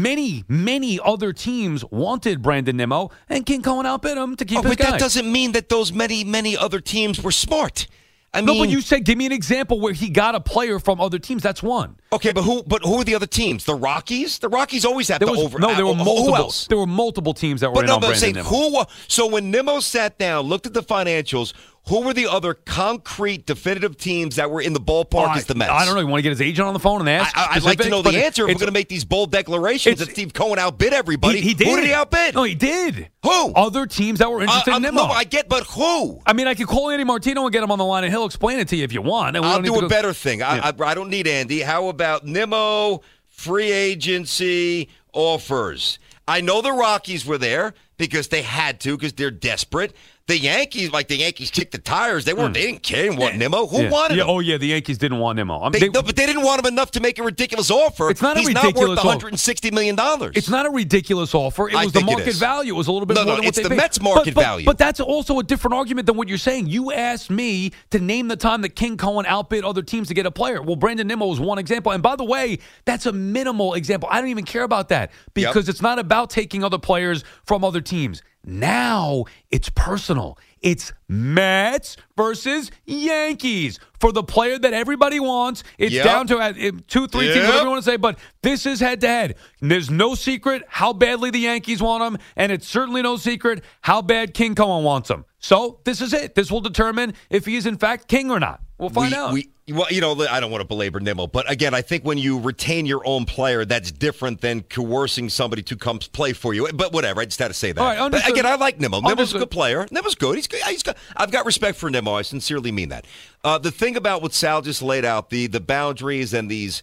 [0.49, 4.62] Many, many other teams wanted Brandon Nimmo, and King Cohen outbid him to keep Oh,
[4.62, 4.90] his but guy.
[4.92, 7.87] that doesn't mean that those many, many other teams were smart.
[8.35, 10.79] I no, mean, but you said give me an example where he got a player
[10.79, 11.42] from other teams.
[11.42, 11.96] That's one.
[12.12, 12.62] okay, but who?
[12.64, 13.64] But who are the other teams?
[13.64, 14.38] The Rockies.
[14.40, 15.59] The Rockies always have There to was over.
[15.59, 15.75] no.
[15.75, 16.53] There were uh, who multiple.
[16.68, 18.49] There were multiple teams that were But in no, on but Brandon saying Nimmo.
[18.81, 18.85] who?
[19.09, 21.55] So when Nimmo sat down, looked at the financials,
[21.88, 25.55] who were the other concrete, definitive teams that were in the ballpark Oh, as the
[25.55, 25.70] Mets?
[25.70, 26.01] I don't know.
[26.01, 27.37] You want to get his agent on the phone and ask?
[27.37, 30.01] I- I'd like to know the answer if we're going to make these bold declarations
[30.01, 31.40] that Steve Cohen outbid everybody.
[31.40, 31.68] He, he did.
[31.68, 32.35] Who did he outbid?
[32.35, 33.09] No, he did.
[33.22, 33.53] Who?
[33.55, 35.07] Other teams that were Uh, interested um, in Nimmo.
[35.07, 36.20] no, I get, but who?
[36.27, 38.27] I mean, I could call Andy Martino and get him on the line, and he'll
[38.27, 39.37] explain it to you if you want.
[39.37, 40.42] And I'll do a go- better thing.
[40.42, 40.72] I, Yeah.
[40.79, 41.61] I, I don't need Andy.
[41.61, 45.99] How about Nimmo free agency offers?
[46.29, 49.94] I know the Rockies were there because they had to because they're desperate.
[50.28, 52.24] The Yankees, like the Yankees, kicked the tires.
[52.24, 52.48] They weren't.
[52.48, 52.52] Hmm.
[52.54, 53.02] They didn't care.
[53.02, 53.66] They didn't want Nimmo.
[53.68, 53.82] Who.
[53.82, 53.90] Yeah.
[53.90, 54.30] wanted yeah, him?
[54.30, 55.60] Oh, yeah, the Yankees didn't want Nimmo.
[55.60, 57.70] I mean, They, they- no, but they didn't want him enough to make a ridiculous
[57.70, 58.10] offer.
[58.10, 59.06] It's not a He's ridiculous not worth offer.
[59.06, 60.32] 160 million dollars.
[60.34, 61.68] It's not a ridiculous offer.
[61.68, 62.74] It was the market value.
[62.74, 63.76] It was a little bit No, more no, than what it's they the paid.
[63.76, 64.64] Mets' market but, but- value.
[64.66, 66.66] But that's also a different argument than what you're saying.
[66.66, 70.26] You asked me to name the time that King Cohen outbid other teams to get
[70.26, 70.60] a player.
[70.60, 71.92] Well, Brandon Nimmo was one example.
[71.92, 74.08] And by the way, that's a minimal example.
[74.10, 77.80] I don't even care about that because it's not about taking other players from other
[77.80, 78.22] teams.
[78.46, 80.38] Now it's personal.
[80.62, 85.62] It's Mets versus Yankees for the player that everybody wants.
[85.79, 86.05] It's Yep.
[86.05, 86.52] down to uh,
[86.88, 87.46] two, three teams, Yep.
[87.46, 89.37] whatever you want to say, but this is head to head.
[89.61, 94.02] There's no secret how badly the Yankees want him, and it's certainly no secret how
[94.02, 95.24] bad King Cohen wants him.
[95.38, 96.35] So this is it.
[96.35, 98.61] This will determine if he is in fact king or not.
[98.79, 99.33] We'll find we, out.
[99.33, 102.18] We, well, you know, I don't want to belabor Nimmo, but again, I think when
[102.18, 106.68] you retain your own player, that's different than coercing somebody to come play for you.
[106.74, 107.81] But whatever, I just had to say that.
[107.81, 109.00] All right, but again, I like Nimmo.
[109.00, 109.87] Nimmo's a good player.
[109.90, 110.37] Nimmo's good.
[110.37, 110.61] He's good.
[110.62, 110.94] He's good.
[111.16, 112.06] I've got respect for Nimmo.
[112.14, 113.07] I sincerely mean that.
[113.45, 116.83] Uh, the thing about what Sal just laid out, the the boundaries and these.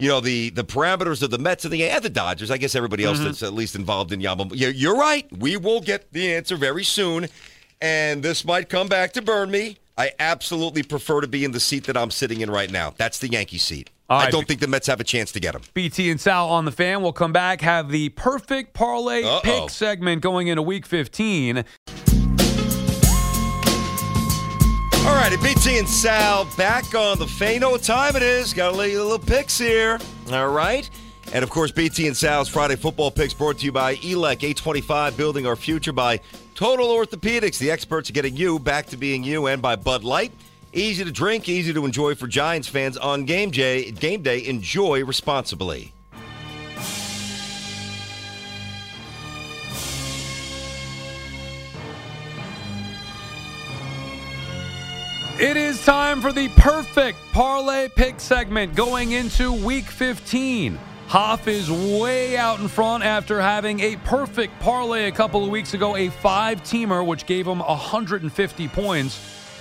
[0.00, 2.50] You know the the parameters of the Mets and the and the Dodgers.
[2.50, 3.26] I guess everybody else Mm-hmm.
[3.26, 4.50] that's at least involved in Yamamoto.
[4.56, 5.24] You're, you're right.
[5.38, 7.28] We will get the answer very soon,
[7.80, 9.78] and this might come back to burn me.
[9.96, 12.92] I absolutely prefer to be in the seat that I'm sitting in right now.
[12.96, 13.90] That's the Yankee seat.
[14.10, 15.62] All I don't think the Mets have a chance to get him.
[15.74, 17.00] BT and Sal on the fan.
[17.00, 19.40] We'll come back, have the perfect parlay Uh-oh.
[19.44, 21.64] pick segment going into week 15.
[25.06, 27.60] All righty, BT and Sal back on the fan.
[27.60, 28.54] You what time it is?
[28.54, 29.98] Got to a little, little picks here.
[30.32, 30.88] All right.
[31.32, 35.16] And of course, BT and Sal's Friday football picks brought to you by ELEC 825,
[35.16, 36.20] building our future by
[36.54, 40.32] Total Orthopedics, the experts are getting you back to being you, and by Bud Light.
[40.72, 43.90] Easy to drink, easy to enjoy for Giants fans on game day.
[43.90, 45.93] Game day, enjoy responsibly.
[55.44, 60.80] It is time for the perfect parlay pick segment going into week 15.
[61.08, 65.74] Hoff is way out in front after having a perfect parlay a couple of weeks
[65.74, 69.20] ago, a five teamer, which gave him 150 points.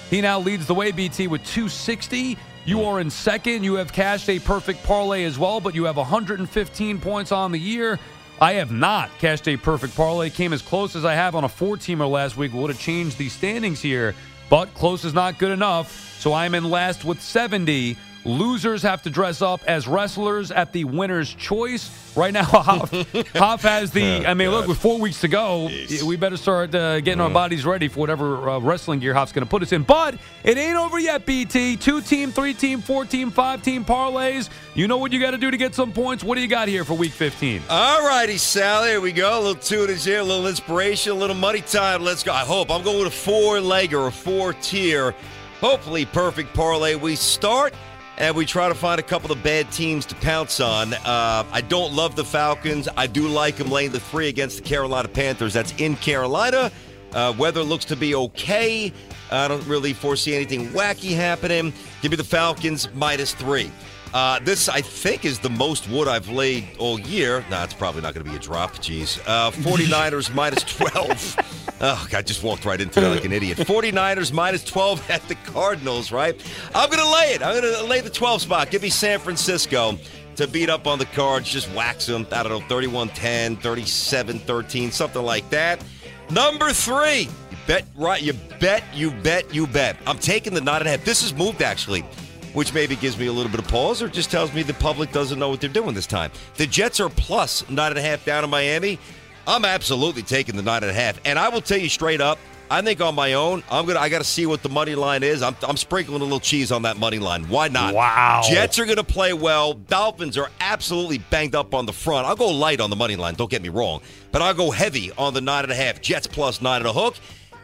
[0.10, 2.38] He now leads the way, BT, with 260.
[2.64, 3.66] You are in second.
[3.66, 7.60] You have cashed a perfect parlay as well, but you have 115 points on the
[7.60, 8.00] year.
[8.40, 10.30] I have not cashed a perfect parlay.
[10.30, 12.54] Came as close as I have on a four teamer last week.
[12.54, 14.16] Would have changed the standings here,
[14.54, 16.16] but close is not good enough.
[16.20, 17.98] So I'm in last with 70.
[18.26, 21.90] Losers have to dress up as wrestlers at the winner's choice.
[22.16, 22.92] Right now, Hoff,
[23.36, 24.26] Hoff has the.
[24.26, 25.70] I mean, look, with four weeks to go,
[26.06, 29.46] we better start uh, getting our bodies ready for whatever uh, wrestling gear Hoff's going
[29.46, 29.84] to put us in.
[29.84, 31.76] But it ain't over yet, BT.
[31.76, 34.50] Two team, three team, four team, five team parlays.
[34.76, 36.24] You know what you got to do to get some points.
[36.24, 37.64] What do you got here for week 15?
[37.70, 38.84] All righty, Sal.
[38.86, 39.40] Here we go.
[39.40, 42.04] A little tunage here, a little inspiration, a little money time.
[42.04, 42.32] Let's go.
[42.32, 45.16] I hope I'm going with a four leg or a four tier.
[45.62, 46.96] Hopefully, perfect parlay.
[46.96, 47.74] We start
[48.18, 50.94] and we try to find a couple of bad teams to pounce on.
[50.94, 52.88] Uh, I don't love the Falcons.
[52.96, 55.54] I do like them laying the three against the Carolina Panthers.
[55.54, 56.72] That's in Carolina.
[57.14, 58.92] Uh, weather looks to be okay.
[59.32, 61.74] I don't really foresee anything wacky happening.
[62.02, 63.72] Give me the Falcons minus three.
[64.14, 67.44] Uh, this, I think, is the most wood I've laid all year.
[67.50, 68.74] Nah, it's probably not going to be a drop.
[68.76, 69.20] Jeez.
[69.26, 71.76] Uh, 49ers minus 12.
[71.82, 73.58] Oh, I just walked right into that like an idiot.
[73.58, 76.40] 49ers minus 12 at the Cardinals, right?
[76.76, 77.42] I'm going to lay it.
[77.42, 78.70] I'm going to lay the 12 spot.
[78.70, 79.98] Give me San Francisco
[80.36, 81.50] to beat up on the Cards.
[81.50, 82.28] Just wax them.
[82.32, 85.84] I don't know, 31 10, 37 13, something like that.
[86.30, 87.22] Number three.
[87.22, 88.22] You bet right.
[88.22, 89.98] You bet, you bet, you bet.
[90.06, 91.04] I'm taking the nine and a half.
[91.04, 92.06] This has moved, actually
[92.54, 95.12] which maybe gives me a little bit of pause or just tells me the public
[95.12, 96.32] doesn't know what they're doing this time.
[96.56, 99.00] The Jets are plus nine and a half down in Miami.
[99.46, 101.20] I'm absolutely taking the nine and a half.
[101.26, 102.40] And I will tell you straight up,
[102.72, 105.44] I think on my own, I'm gonna I gotta see what the money line is.
[105.44, 107.44] I'm, I'm sprinkling a little cheese on that money line.
[107.50, 107.94] Why not?
[107.94, 108.42] Wow.
[108.50, 109.74] Jets are gonna play well.
[109.74, 112.26] Dolphins are absolutely banged up on the front.
[112.26, 114.02] I'll go light on the money line, don't get me wrong.
[114.32, 116.02] But I'll go heavy on the nine and a half.
[116.02, 117.16] Jets plus nine and a hook.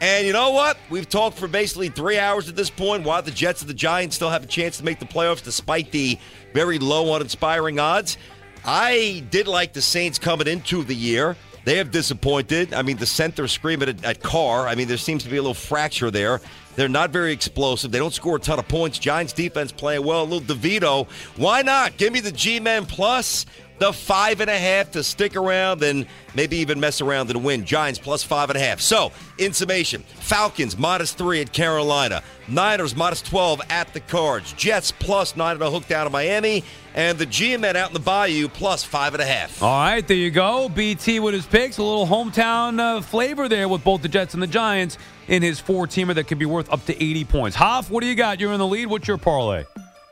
[0.01, 0.77] And you know what?
[0.89, 4.15] We've talked for basically three hours at this point why the Jets and the Giants
[4.15, 6.17] still have a chance to make the playoffs despite the
[6.53, 8.17] very low, uninspiring odds.
[8.65, 11.35] I did like the Saints coming into the year.
[11.65, 12.73] They have disappointed.
[12.73, 14.67] I mean, the center screaming at, at Carr.
[14.67, 16.41] I mean, there seems to be a little fracture there.
[16.75, 17.91] They're not very explosive.
[17.91, 18.99] They don't score a ton of points.
[18.99, 20.23] Giants defense playing well.
[20.23, 21.09] A little DeVito.
[21.35, 21.97] Why not?
[21.97, 23.45] Give me the G-Men plus
[23.79, 27.65] the five and a half to stick around and maybe even mess around and win.
[27.65, 28.79] Giants plus five and a half.
[28.79, 34.91] So, in summation, Falcons minus three at Carolina, Niners minus 12 at the Cards, Jets
[34.91, 36.63] plus nine and a hook down to Miami,
[36.93, 39.63] and the G-Men out in the Bayou plus five and a half.
[39.63, 40.69] All right, there you go.
[40.69, 41.77] BT with his picks.
[41.77, 45.59] A little hometown uh, flavor there with both the Jets and the Giants in his
[45.59, 47.55] four teamer that could be worth up to 80 points.
[47.55, 48.39] Hoff, what do you got?
[48.39, 48.87] You're in the lead.
[48.87, 49.63] What's your parlay?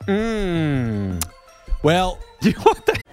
[0.08, 1.22] Mmm.
[1.84, 2.20] Well,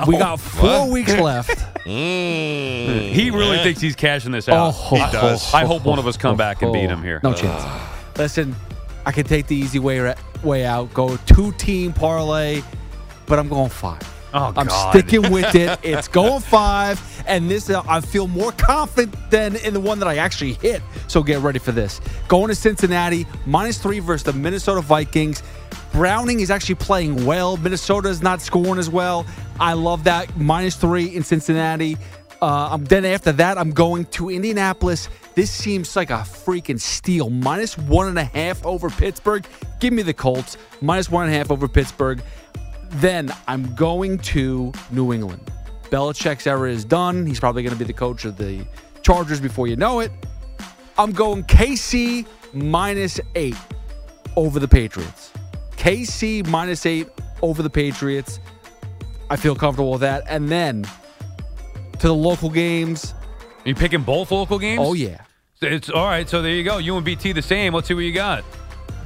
[0.00, 0.04] Wow.
[0.06, 0.88] We got four What?
[0.90, 1.64] weeks left.
[1.82, 3.10] Mm.
[3.10, 4.72] He really thinks he's cashing this out.
[4.72, 5.52] Oh, I- he does.
[5.52, 7.18] I hope one of us come back and beat him here.
[7.24, 7.64] No chance.
[8.16, 8.54] Listen,
[9.04, 10.14] I can take the easy way
[10.44, 10.94] way out.
[10.94, 12.62] Go two team parlay,
[13.26, 14.00] but I'm going five.
[14.34, 14.90] Oh, I'm God.
[14.92, 15.78] sticking with it.
[15.82, 20.08] It's going five, and this uh, I feel more confident than in the one that
[20.08, 20.82] I actually hit.
[21.08, 22.00] So get ready for this.
[22.28, 25.42] Going to Cincinnati, minus three versus the Minnesota Vikings.
[25.92, 27.58] Browning is actually playing well.
[27.58, 29.26] Minnesota is not scoring as well.
[29.60, 31.96] I love that minus three in Cincinnati.
[32.40, 35.08] Uh, I'm then after that, I'm going to Indianapolis.
[35.34, 37.30] This seems like a freaking steal.
[37.30, 39.46] Minus one and a half over Pittsburgh.
[39.80, 40.56] Give me the Colts.
[40.80, 42.22] Minus one and a half over Pittsburgh.
[42.94, 45.50] Then I'm going to New England.
[45.90, 47.26] Belichick's era is done.
[47.26, 48.66] He's probably going to be the coach of the
[49.02, 50.10] Chargers before you know it.
[50.98, 53.56] I'm going KC minus eight
[54.36, 55.31] over the Patriots.
[55.82, 57.08] KC minus eight
[57.42, 58.38] over the Patriots.
[59.28, 60.22] I feel comfortable with that.
[60.28, 60.84] And then
[61.98, 63.14] to the local games.
[63.64, 64.78] Are you picking both local games?
[64.80, 65.22] Oh, yeah.
[65.60, 66.28] It's all right.
[66.28, 66.78] So there you go.
[66.78, 67.74] You and BT the same.
[67.74, 68.44] Let's see what you got.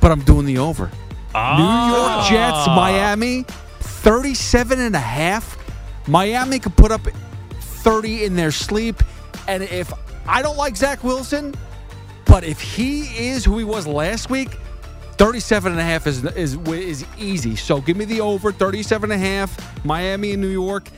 [0.03, 0.91] But I'm doing the over.
[1.35, 2.27] Ah.
[2.29, 3.45] New York Jets, Miami,
[3.81, 5.57] 37 and a half.
[6.07, 7.01] Miami could put up
[7.59, 9.03] 30 in their sleep.
[9.49, 9.91] And if
[10.27, 11.55] I don't like Zach Wilson,
[12.27, 14.59] but if he is who he was last week,
[15.19, 17.57] 37 and a half is, is, is easy.
[17.57, 20.89] So give me the over, 37 and a half, Miami and New York.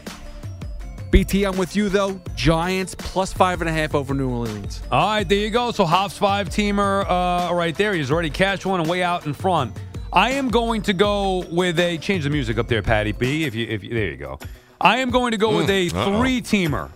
[1.10, 2.20] BT, I'm with you though.
[2.34, 4.82] Giants plus five and a half over New Orleans.
[4.92, 5.70] All right, there you go.
[5.70, 7.94] So Hoff's five teamer uh, right there.
[7.94, 9.74] He's already cashed one and way out in front.
[10.12, 13.44] I am going to go with a change the music up there, Patty B.
[13.44, 14.38] If you, if you, there you go.
[14.80, 16.18] I am going to go with a Mm, uh-oh.
[16.20, 16.90] three teamer.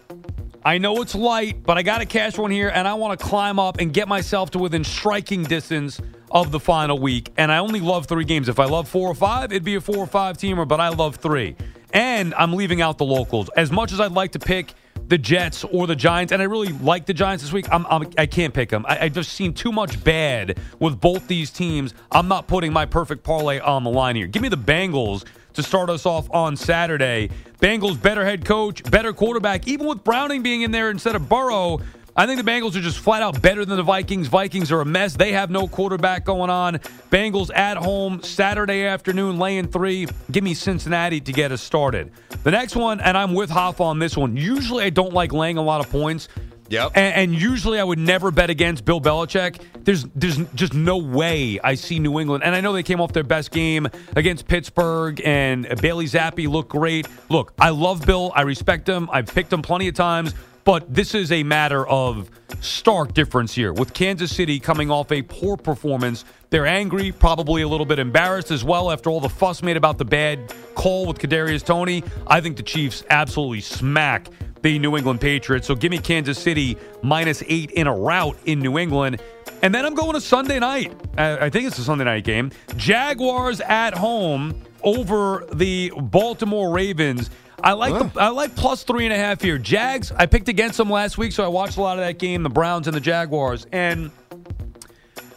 [0.64, 3.25] I know it's light, but I got to cash one here, and I want to
[3.27, 6.01] climb up and get myself to within striking distance
[6.33, 7.30] of the final week.
[7.37, 8.49] And I only love three games.
[8.49, 10.89] If I love four or five, it'd be a four or five teamer, but I
[10.89, 11.55] love three.
[11.93, 13.51] And I'm leaving out the locals.
[13.51, 14.72] As much as I'd like to pick
[15.09, 18.11] the Jets or the Giants, and I really like the Giants this week, I'm, I'm,
[18.16, 18.87] I can't pick them.
[18.89, 21.93] I, I've just seen too much bad with both these teams.
[22.11, 24.26] I'm not putting my perfect parlay on the line here.
[24.26, 27.28] Give me the Bengals to start us off on Saturday.
[27.61, 31.80] Bengals better head coach, better quarterback, even with Browning being in there instead of Burrow.
[32.14, 34.28] I think the Bengals are just flat out better than the Vikings.
[34.28, 35.14] Vikings are a mess.
[35.14, 36.78] They have no quarterback going on.
[37.10, 40.06] Bengals at home Saturday afternoon, laying three.
[40.30, 42.10] Give me Cincinnati to get us started.
[42.42, 44.36] The next one, and I'm with Hoff on this one.
[44.36, 46.28] Usually I don't like laying a lot of points.
[46.68, 46.92] Yep.
[46.94, 49.62] And, and usually I would never bet against Bill Belichick.
[49.84, 52.44] There's there's just no way I see New England.
[52.44, 56.70] And I know they came off their best game against Pittsburgh and Bailey Zappe looked
[56.70, 57.06] great.
[57.28, 58.32] Look, I love Bill.
[58.34, 59.10] I respect him.
[59.12, 60.34] I've picked him plenty of times.
[60.64, 63.72] But this is a matter of stark difference here.
[63.72, 68.50] With Kansas City coming off a poor performance, they're angry, probably a little bit embarrassed
[68.52, 72.04] as well after all the fuss made about the bad call with Kadarius Toney.
[72.28, 74.28] I think the Chiefs absolutely smack
[74.62, 75.66] the New England Patriots.
[75.66, 79.20] So give me Kansas City minus eight in a rout in New England.
[79.62, 80.92] And then I'm going to Sunday night.
[81.16, 82.52] I think it's a Sunday night game.
[82.76, 87.30] Jaguars at home over the Baltimore Ravens.
[87.62, 89.58] I like the, I like plus three and a half here.
[89.58, 90.12] Jags.
[90.12, 92.42] I picked against them last week, so I watched a lot of that game.
[92.42, 94.10] The Browns and the Jaguars, and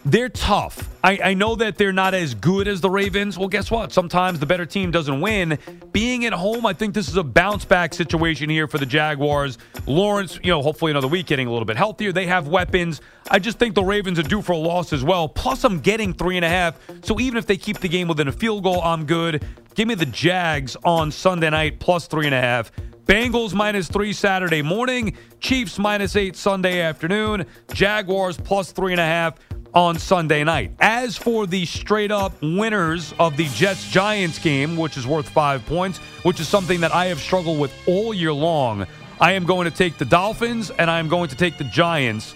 [0.06, 0.89] they're tough.
[1.03, 3.39] I, I know that they're not as good as the Ravens.
[3.39, 3.91] Well, guess what?
[3.91, 5.58] Sometimes the better team doesn't win.
[5.91, 9.58] Being at home, I think this is a bounce back situation here for the Jaguars.
[9.88, 12.12] Lawrence, you know, hopefully another week getting a little bit healthier.
[12.12, 13.01] They have weapons.
[13.32, 15.28] I just think the Ravens are due for a loss as well.
[15.28, 16.80] Plus, I'm getting three and a half.
[17.03, 19.43] So even if they keep the game within a field goal, I'm good.
[19.74, 22.72] Give me the Jags on Sunday night plus three and a half.
[23.08, 25.18] Bengals minus three Saturday morning.
[25.39, 27.45] Chiefs minus eight Sunday afternoon.
[27.74, 29.36] Jaguars plus three and a half
[29.76, 30.71] on Sunday night.
[30.80, 35.65] As for the straight up winners of the Jets Giants game, which is worth five
[35.65, 38.88] points, which is something that I have struggled with all year long,
[39.19, 42.34] I am going to take the Dolphins and I am going to take the Giants.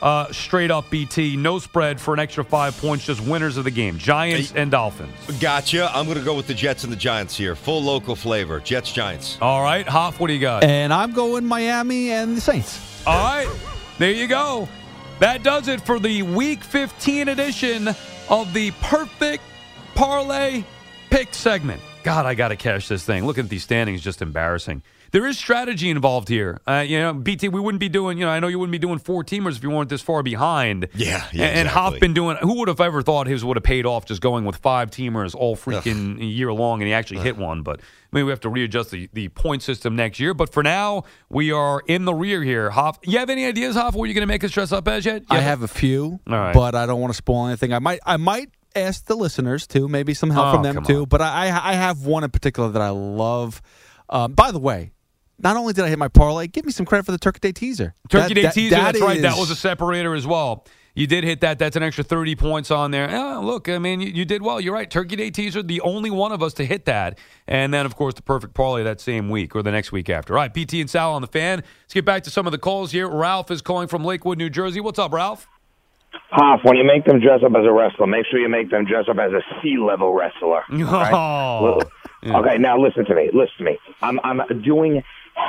[0.00, 3.70] Uh, straight up BT, no spread for an extra five points, just winners of the
[3.70, 3.98] game.
[3.98, 5.12] Giants and Dolphins.
[5.40, 5.90] Gotcha.
[5.92, 7.56] I'm going to go with the Jets and the Giants here.
[7.56, 8.60] Full local flavor.
[8.60, 9.38] Jets, Giants.
[9.42, 10.62] All right, Hoff, what do you got?
[10.62, 13.04] And I'm going Miami and the Saints.
[13.08, 13.52] All right,
[13.98, 14.68] there you go.
[15.20, 17.88] That does it for the Week 15 edition
[18.28, 19.42] of the Perfect
[19.96, 20.62] Parlay
[21.10, 21.82] Pick segment.
[22.04, 23.26] God, I got to cash this thing.
[23.26, 24.82] Look at these standings, just embarrassing.
[25.10, 26.60] There is strategy involved here.
[26.66, 28.78] Uh, you know, BT, we wouldn't be doing, you know, I know you wouldn't be
[28.78, 30.88] doing four teamers if you weren't this far behind.
[30.94, 31.68] Yeah, And, yeah, and exactly.
[31.80, 34.44] Hoff been doing, who would have ever thought his would have paid off just going
[34.44, 37.62] with five teamers all freaking year long and he actually hit one.
[37.62, 37.80] But
[38.12, 40.34] maybe we have to readjust the, the point system next year.
[40.34, 42.70] But for now, we are in the rear here.
[42.70, 45.04] Hoff, you have any ideas, Hoff, what you're going to make us dress up as
[45.06, 45.22] yet?
[45.22, 46.52] You I have a few, All right.
[46.54, 47.72] but I don't want to spoil anything.
[47.72, 51.00] I might, I might ask the listeners too, maybe some help Oh, from them too.
[51.00, 51.04] on.
[51.08, 53.62] But I, I have one in particular that I love.
[54.10, 54.92] Um, by the way,
[55.38, 57.52] not only did I hit my parlay, give me some credit for the Turkey Day
[57.52, 57.94] teaser.
[58.08, 58.74] Turkey That- Day that- teaser.
[58.76, 59.22] that that's right.
[59.22, 60.64] That is- was a separator as well.
[60.94, 61.60] You did hit that.
[61.60, 63.08] That's an extra 30 points on there.
[63.12, 64.60] Oh, look, I mean, you, you did well.
[64.60, 64.90] You're right.
[64.90, 67.18] Turkey Day teaser, the only one of us to hit that.
[67.46, 70.32] And then, of course, the perfect parlay that same week or the next week after.
[70.34, 71.62] All right, BT and Sal on the fan.
[71.84, 73.08] Let's get back to some of the calls here.
[73.08, 74.80] Ralph is calling from Lakewood, New Jersey.
[74.80, 75.46] What's up, Ralph?
[76.30, 78.84] Hoff, when you make them dress up as a wrestler, make sure you make them
[78.84, 80.62] dress up as a sea level wrestler.
[80.72, 81.10] Okay?
[81.14, 81.80] Oh.
[82.26, 83.30] okay, now listen to me.
[83.32, 83.78] Listen to me.
[84.02, 85.02] I'm I'm doing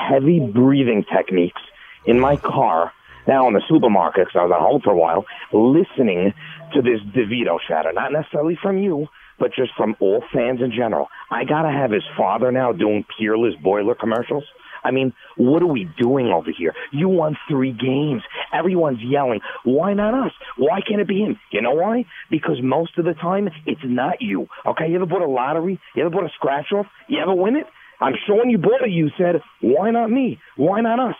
[0.09, 1.61] heavy breathing techniques
[2.05, 2.91] in my car
[3.27, 6.33] now in the supermarket because I was on hold for a while, listening
[6.73, 7.91] to this DeVito chatter.
[7.93, 9.07] Not necessarily from you,
[9.37, 11.07] but just from all fans in general.
[11.31, 14.43] I gotta have his father now doing Peerless boiler commercials.
[14.83, 16.73] I mean, what are we doing over here?
[16.91, 18.23] You won three games.
[18.53, 19.41] Everyone's yelling.
[19.65, 20.31] Why not us?
[20.57, 21.37] Why can't it be him?
[21.51, 22.05] You know why?
[22.31, 24.47] Because most of the time, it's not you.
[24.65, 25.79] Okay, you ever bought a lottery?
[25.95, 26.85] You ever bought a scratch off?
[27.09, 27.65] You ever win it?
[28.01, 30.39] I'm showing you it, you said, why not me?
[30.55, 31.15] Why not us?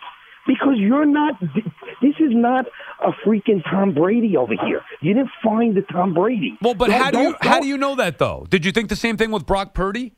[0.46, 2.66] Because you're not, this is not
[3.04, 4.80] a freaking Tom Brady over here.
[5.00, 6.56] You didn't find the Tom Brady.
[6.62, 8.46] Well, but Don't- how do you don't- how do you know that though?
[8.48, 10.14] Did you think the same thing with Brock Purdy?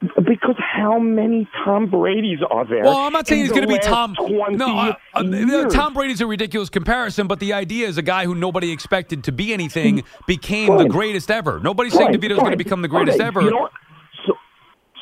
[0.00, 2.84] Because how many Tom Brady's are there?
[2.84, 4.14] Well, I'm not saying he's going to be Tom.
[4.14, 5.74] 20 No, uh, uh, years?
[5.74, 9.32] Tom Brady's a ridiculous comparison, but the idea is a guy who nobody expected to
[9.32, 11.58] be anything became the greatest ever.
[11.58, 13.42] Nobody's saying Fine, DeVito's going to become the greatest Okay, ever.
[13.42, 13.68] You know?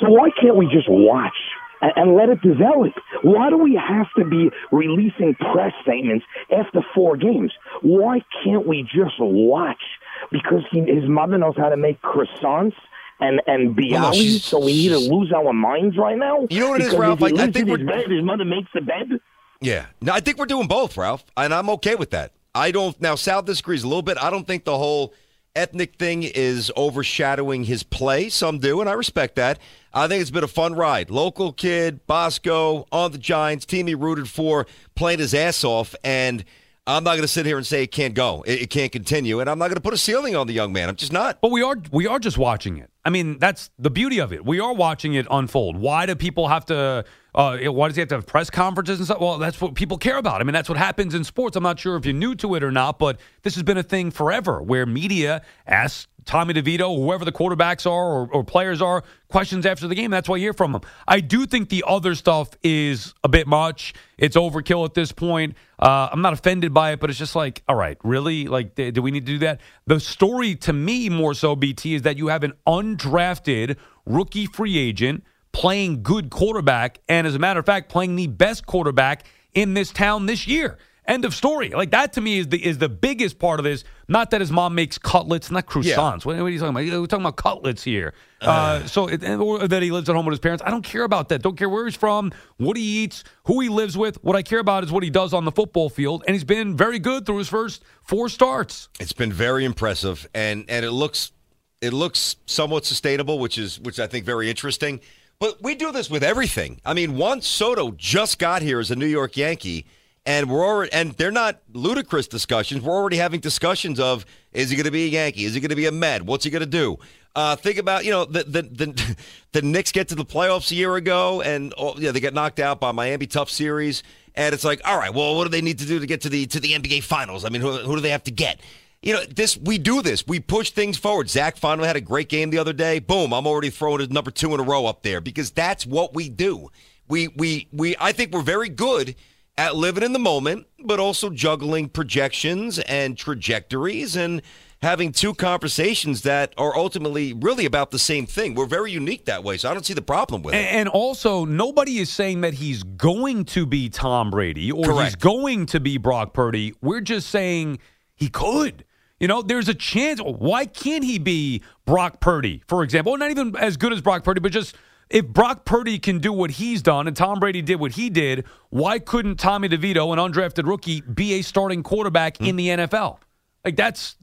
[0.00, 1.36] So, why can't we just watch
[1.80, 2.92] and, and let it develop?
[3.22, 6.24] Why do we have to be releasing press statements
[6.56, 7.52] after four games?
[7.82, 9.82] Why can't we just watch?
[10.30, 12.74] Because he, his mother knows how to make croissants.
[13.18, 16.46] And and oh, Well, Bialy, so we need to lose our minds right now.
[16.50, 17.22] You know what it is, Ralph?
[17.22, 19.20] I- I think we're- bed, his mother makes the bed.
[19.62, 19.86] Yeah.
[20.02, 22.32] No, I think we're doing both, Ralph, and I'm okay with that.
[22.54, 24.18] I don't now Sal disagrees a little bit.
[24.20, 25.14] I don't think the whole
[25.56, 28.28] ethnic thing is overshadowing his play.
[28.28, 29.58] Some do, and I respect that.
[29.92, 31.10] I think it's been a fun ride.
[31.10, 36.44] Local kid, Bosco, on the Giants, team he rooted for, playing his ass off, and
[36.86, 38.42] I'm not going to sit here and say it can't go.
[38.46, 40.72] It, it can't continue, and I'm not going to put a ceiling on the young
[40.72, 40.88] man.
[40.88, 41.40] I'm just not.
[41.40, 42.90] But we are we are just watching it.
[43.04, 44.44] I mean, that's the beauty of it.
[44.44, 45.76] We are watching it unfold.
[45.76, 47.04] Why do people have to?
[47.36, 49.20] Uh, why does he have to have press conferences and stuff?
[49.20, 50.40] Well, that's what people care about.
[50.40, 51.54] I mean, that's what happens in sports.
[51.54, 53.82] I'm not sure if you're new to it or not, but this has been a
[53.82, 59.04] thing forever, where media asks Tommy DeVito, whoever the quarterbacks are or, or players are,
[59.28, 60.10] questions after the game.
[60.10, 60.80] That's why you hear from them.
[61.06, 63.94] I do think the other stuff is a bit much.
[64.18, 65.54] It's overkill at this point.
[65.78, 68.46] Uh, I'm not offended by it, but it's just like, all right, really?
[68.46, 69.60] Like, th- do we need to do that?
[69.86, 74.78] The story to me, more so, BT, is that you have an undrafted rookie free
[74.78, 75.22] agent
[75.56, 79.90] playing good quarterback, and as a matter of fact, playing the best quarterback in this
[79.90, 80.76] town this year.
[81.06, 81.70] End of story.
[81.70, 83.82] Like that to me is the is the biggest part of this.
[84.06, 86.26] Not that his mom makes cutlets, not croissants.
[86.26, 87.00] What, what are you talking about?
[87.00, 88.12] We're talking about cutlets here.
[88.40, 90.62] Uh, so it, or that he lives at home with his parents.
[90.66, 91.42] I don't care about that.
[91.42, 94.22] Don't care where he's from, what he eats, who he lives with.
[94.22, 96.76] What I care about is what he does on the football field, and he's been
[96.76, 98.88] very good through his first four starts.
[99.00, 101.32] It's been very impressive, and and it looks
[101.80, 105.00] it looks somewhat sustainable, which is which I think very interesting.
[105.38, 106.80] But we do this with everything.
[106.84, 109.84] I mean, Juan Soto just got here as a New York Yankee,
[110.24, 112.82] and we're already and they're not ludicrous discussions.
[112.82, 115.44] We're already having discussions of is he going to be a Yankee?
[115.44, 116.22] Is he going to be a Met?
[116.22, 116.98] What's he going to do?
[117.34, 119.16] Uh, think about you know the the the,
[119.52, 122.58] the Knicks get to the playoffs a year ago, and oh, yeah, they get knocked
[122.58, 124.02] out by Miami tough series,
[124.34, 126.30] and it's like, all right, well, what do they need to do to get to
[126.30, 127.44] the to the NBA Finals?
[127.44, 128.58] I mean, who, who do they have to get?
[129.06, 130.26] You know, this we do this.
[130.26, 131.30] We push things forward.
[131.30, 132.98] Zach finally had a great game the other day.
[132.98, 133.32] Boom!
[133.32, 136.28] I'm already throwing his number two in a row up there because that's what we
[136.28, 136.70] do.
[137.06, 137.94] We we we.
[138.00, 139.14] I think we're very good
[139.56, 144.42] at living in the moment, but also juggling projections and trajectories and
[144.82, 148.56] having two conversations that are ultimately really about the same thing.
[148.56, 150.58] We're very unique that way, so I don't see the problem with it.
[150.58, 155.14] And, and also, nobody is saying that he's going to be Tom Brady or he's
[155.14, 156.74] going to be Brock Purdy.
[156.82, 157.78] We're just saying
[158.16, 158.84] he could.
[159.20, 160.20] You know, there's a chance.
[160.20, 163.16] Why can't he be Brock Purdy, for example?
[163.16, 164.76] Not even as good as Brock Purdy, but just
[165.08, 168.44] if Brock Purdy can do what he's done and Tom Brady did what he did,
[168.70, 172.44] why couldn't Tommy DeVito, an undrafted rookie, be a starting quarterback hmm.
[172.44, 173.18] in the NFL?
[173.64, 174.14] Like that's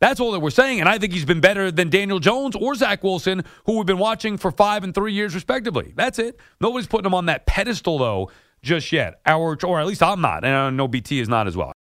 [0.00, 2.74] that's all that we're saying, and I think he's been better than Daniel Jones or
[2.74, 5.92] Zach Wilson, who we've been watching for five and three years respectively.
[5.94, 6.40] That's it.
[6.60, 9.20] Nobody's putting him on that pedestal though just yet.
[9.24, 11.72] Our or at least I'm not, and I know BT is not as well.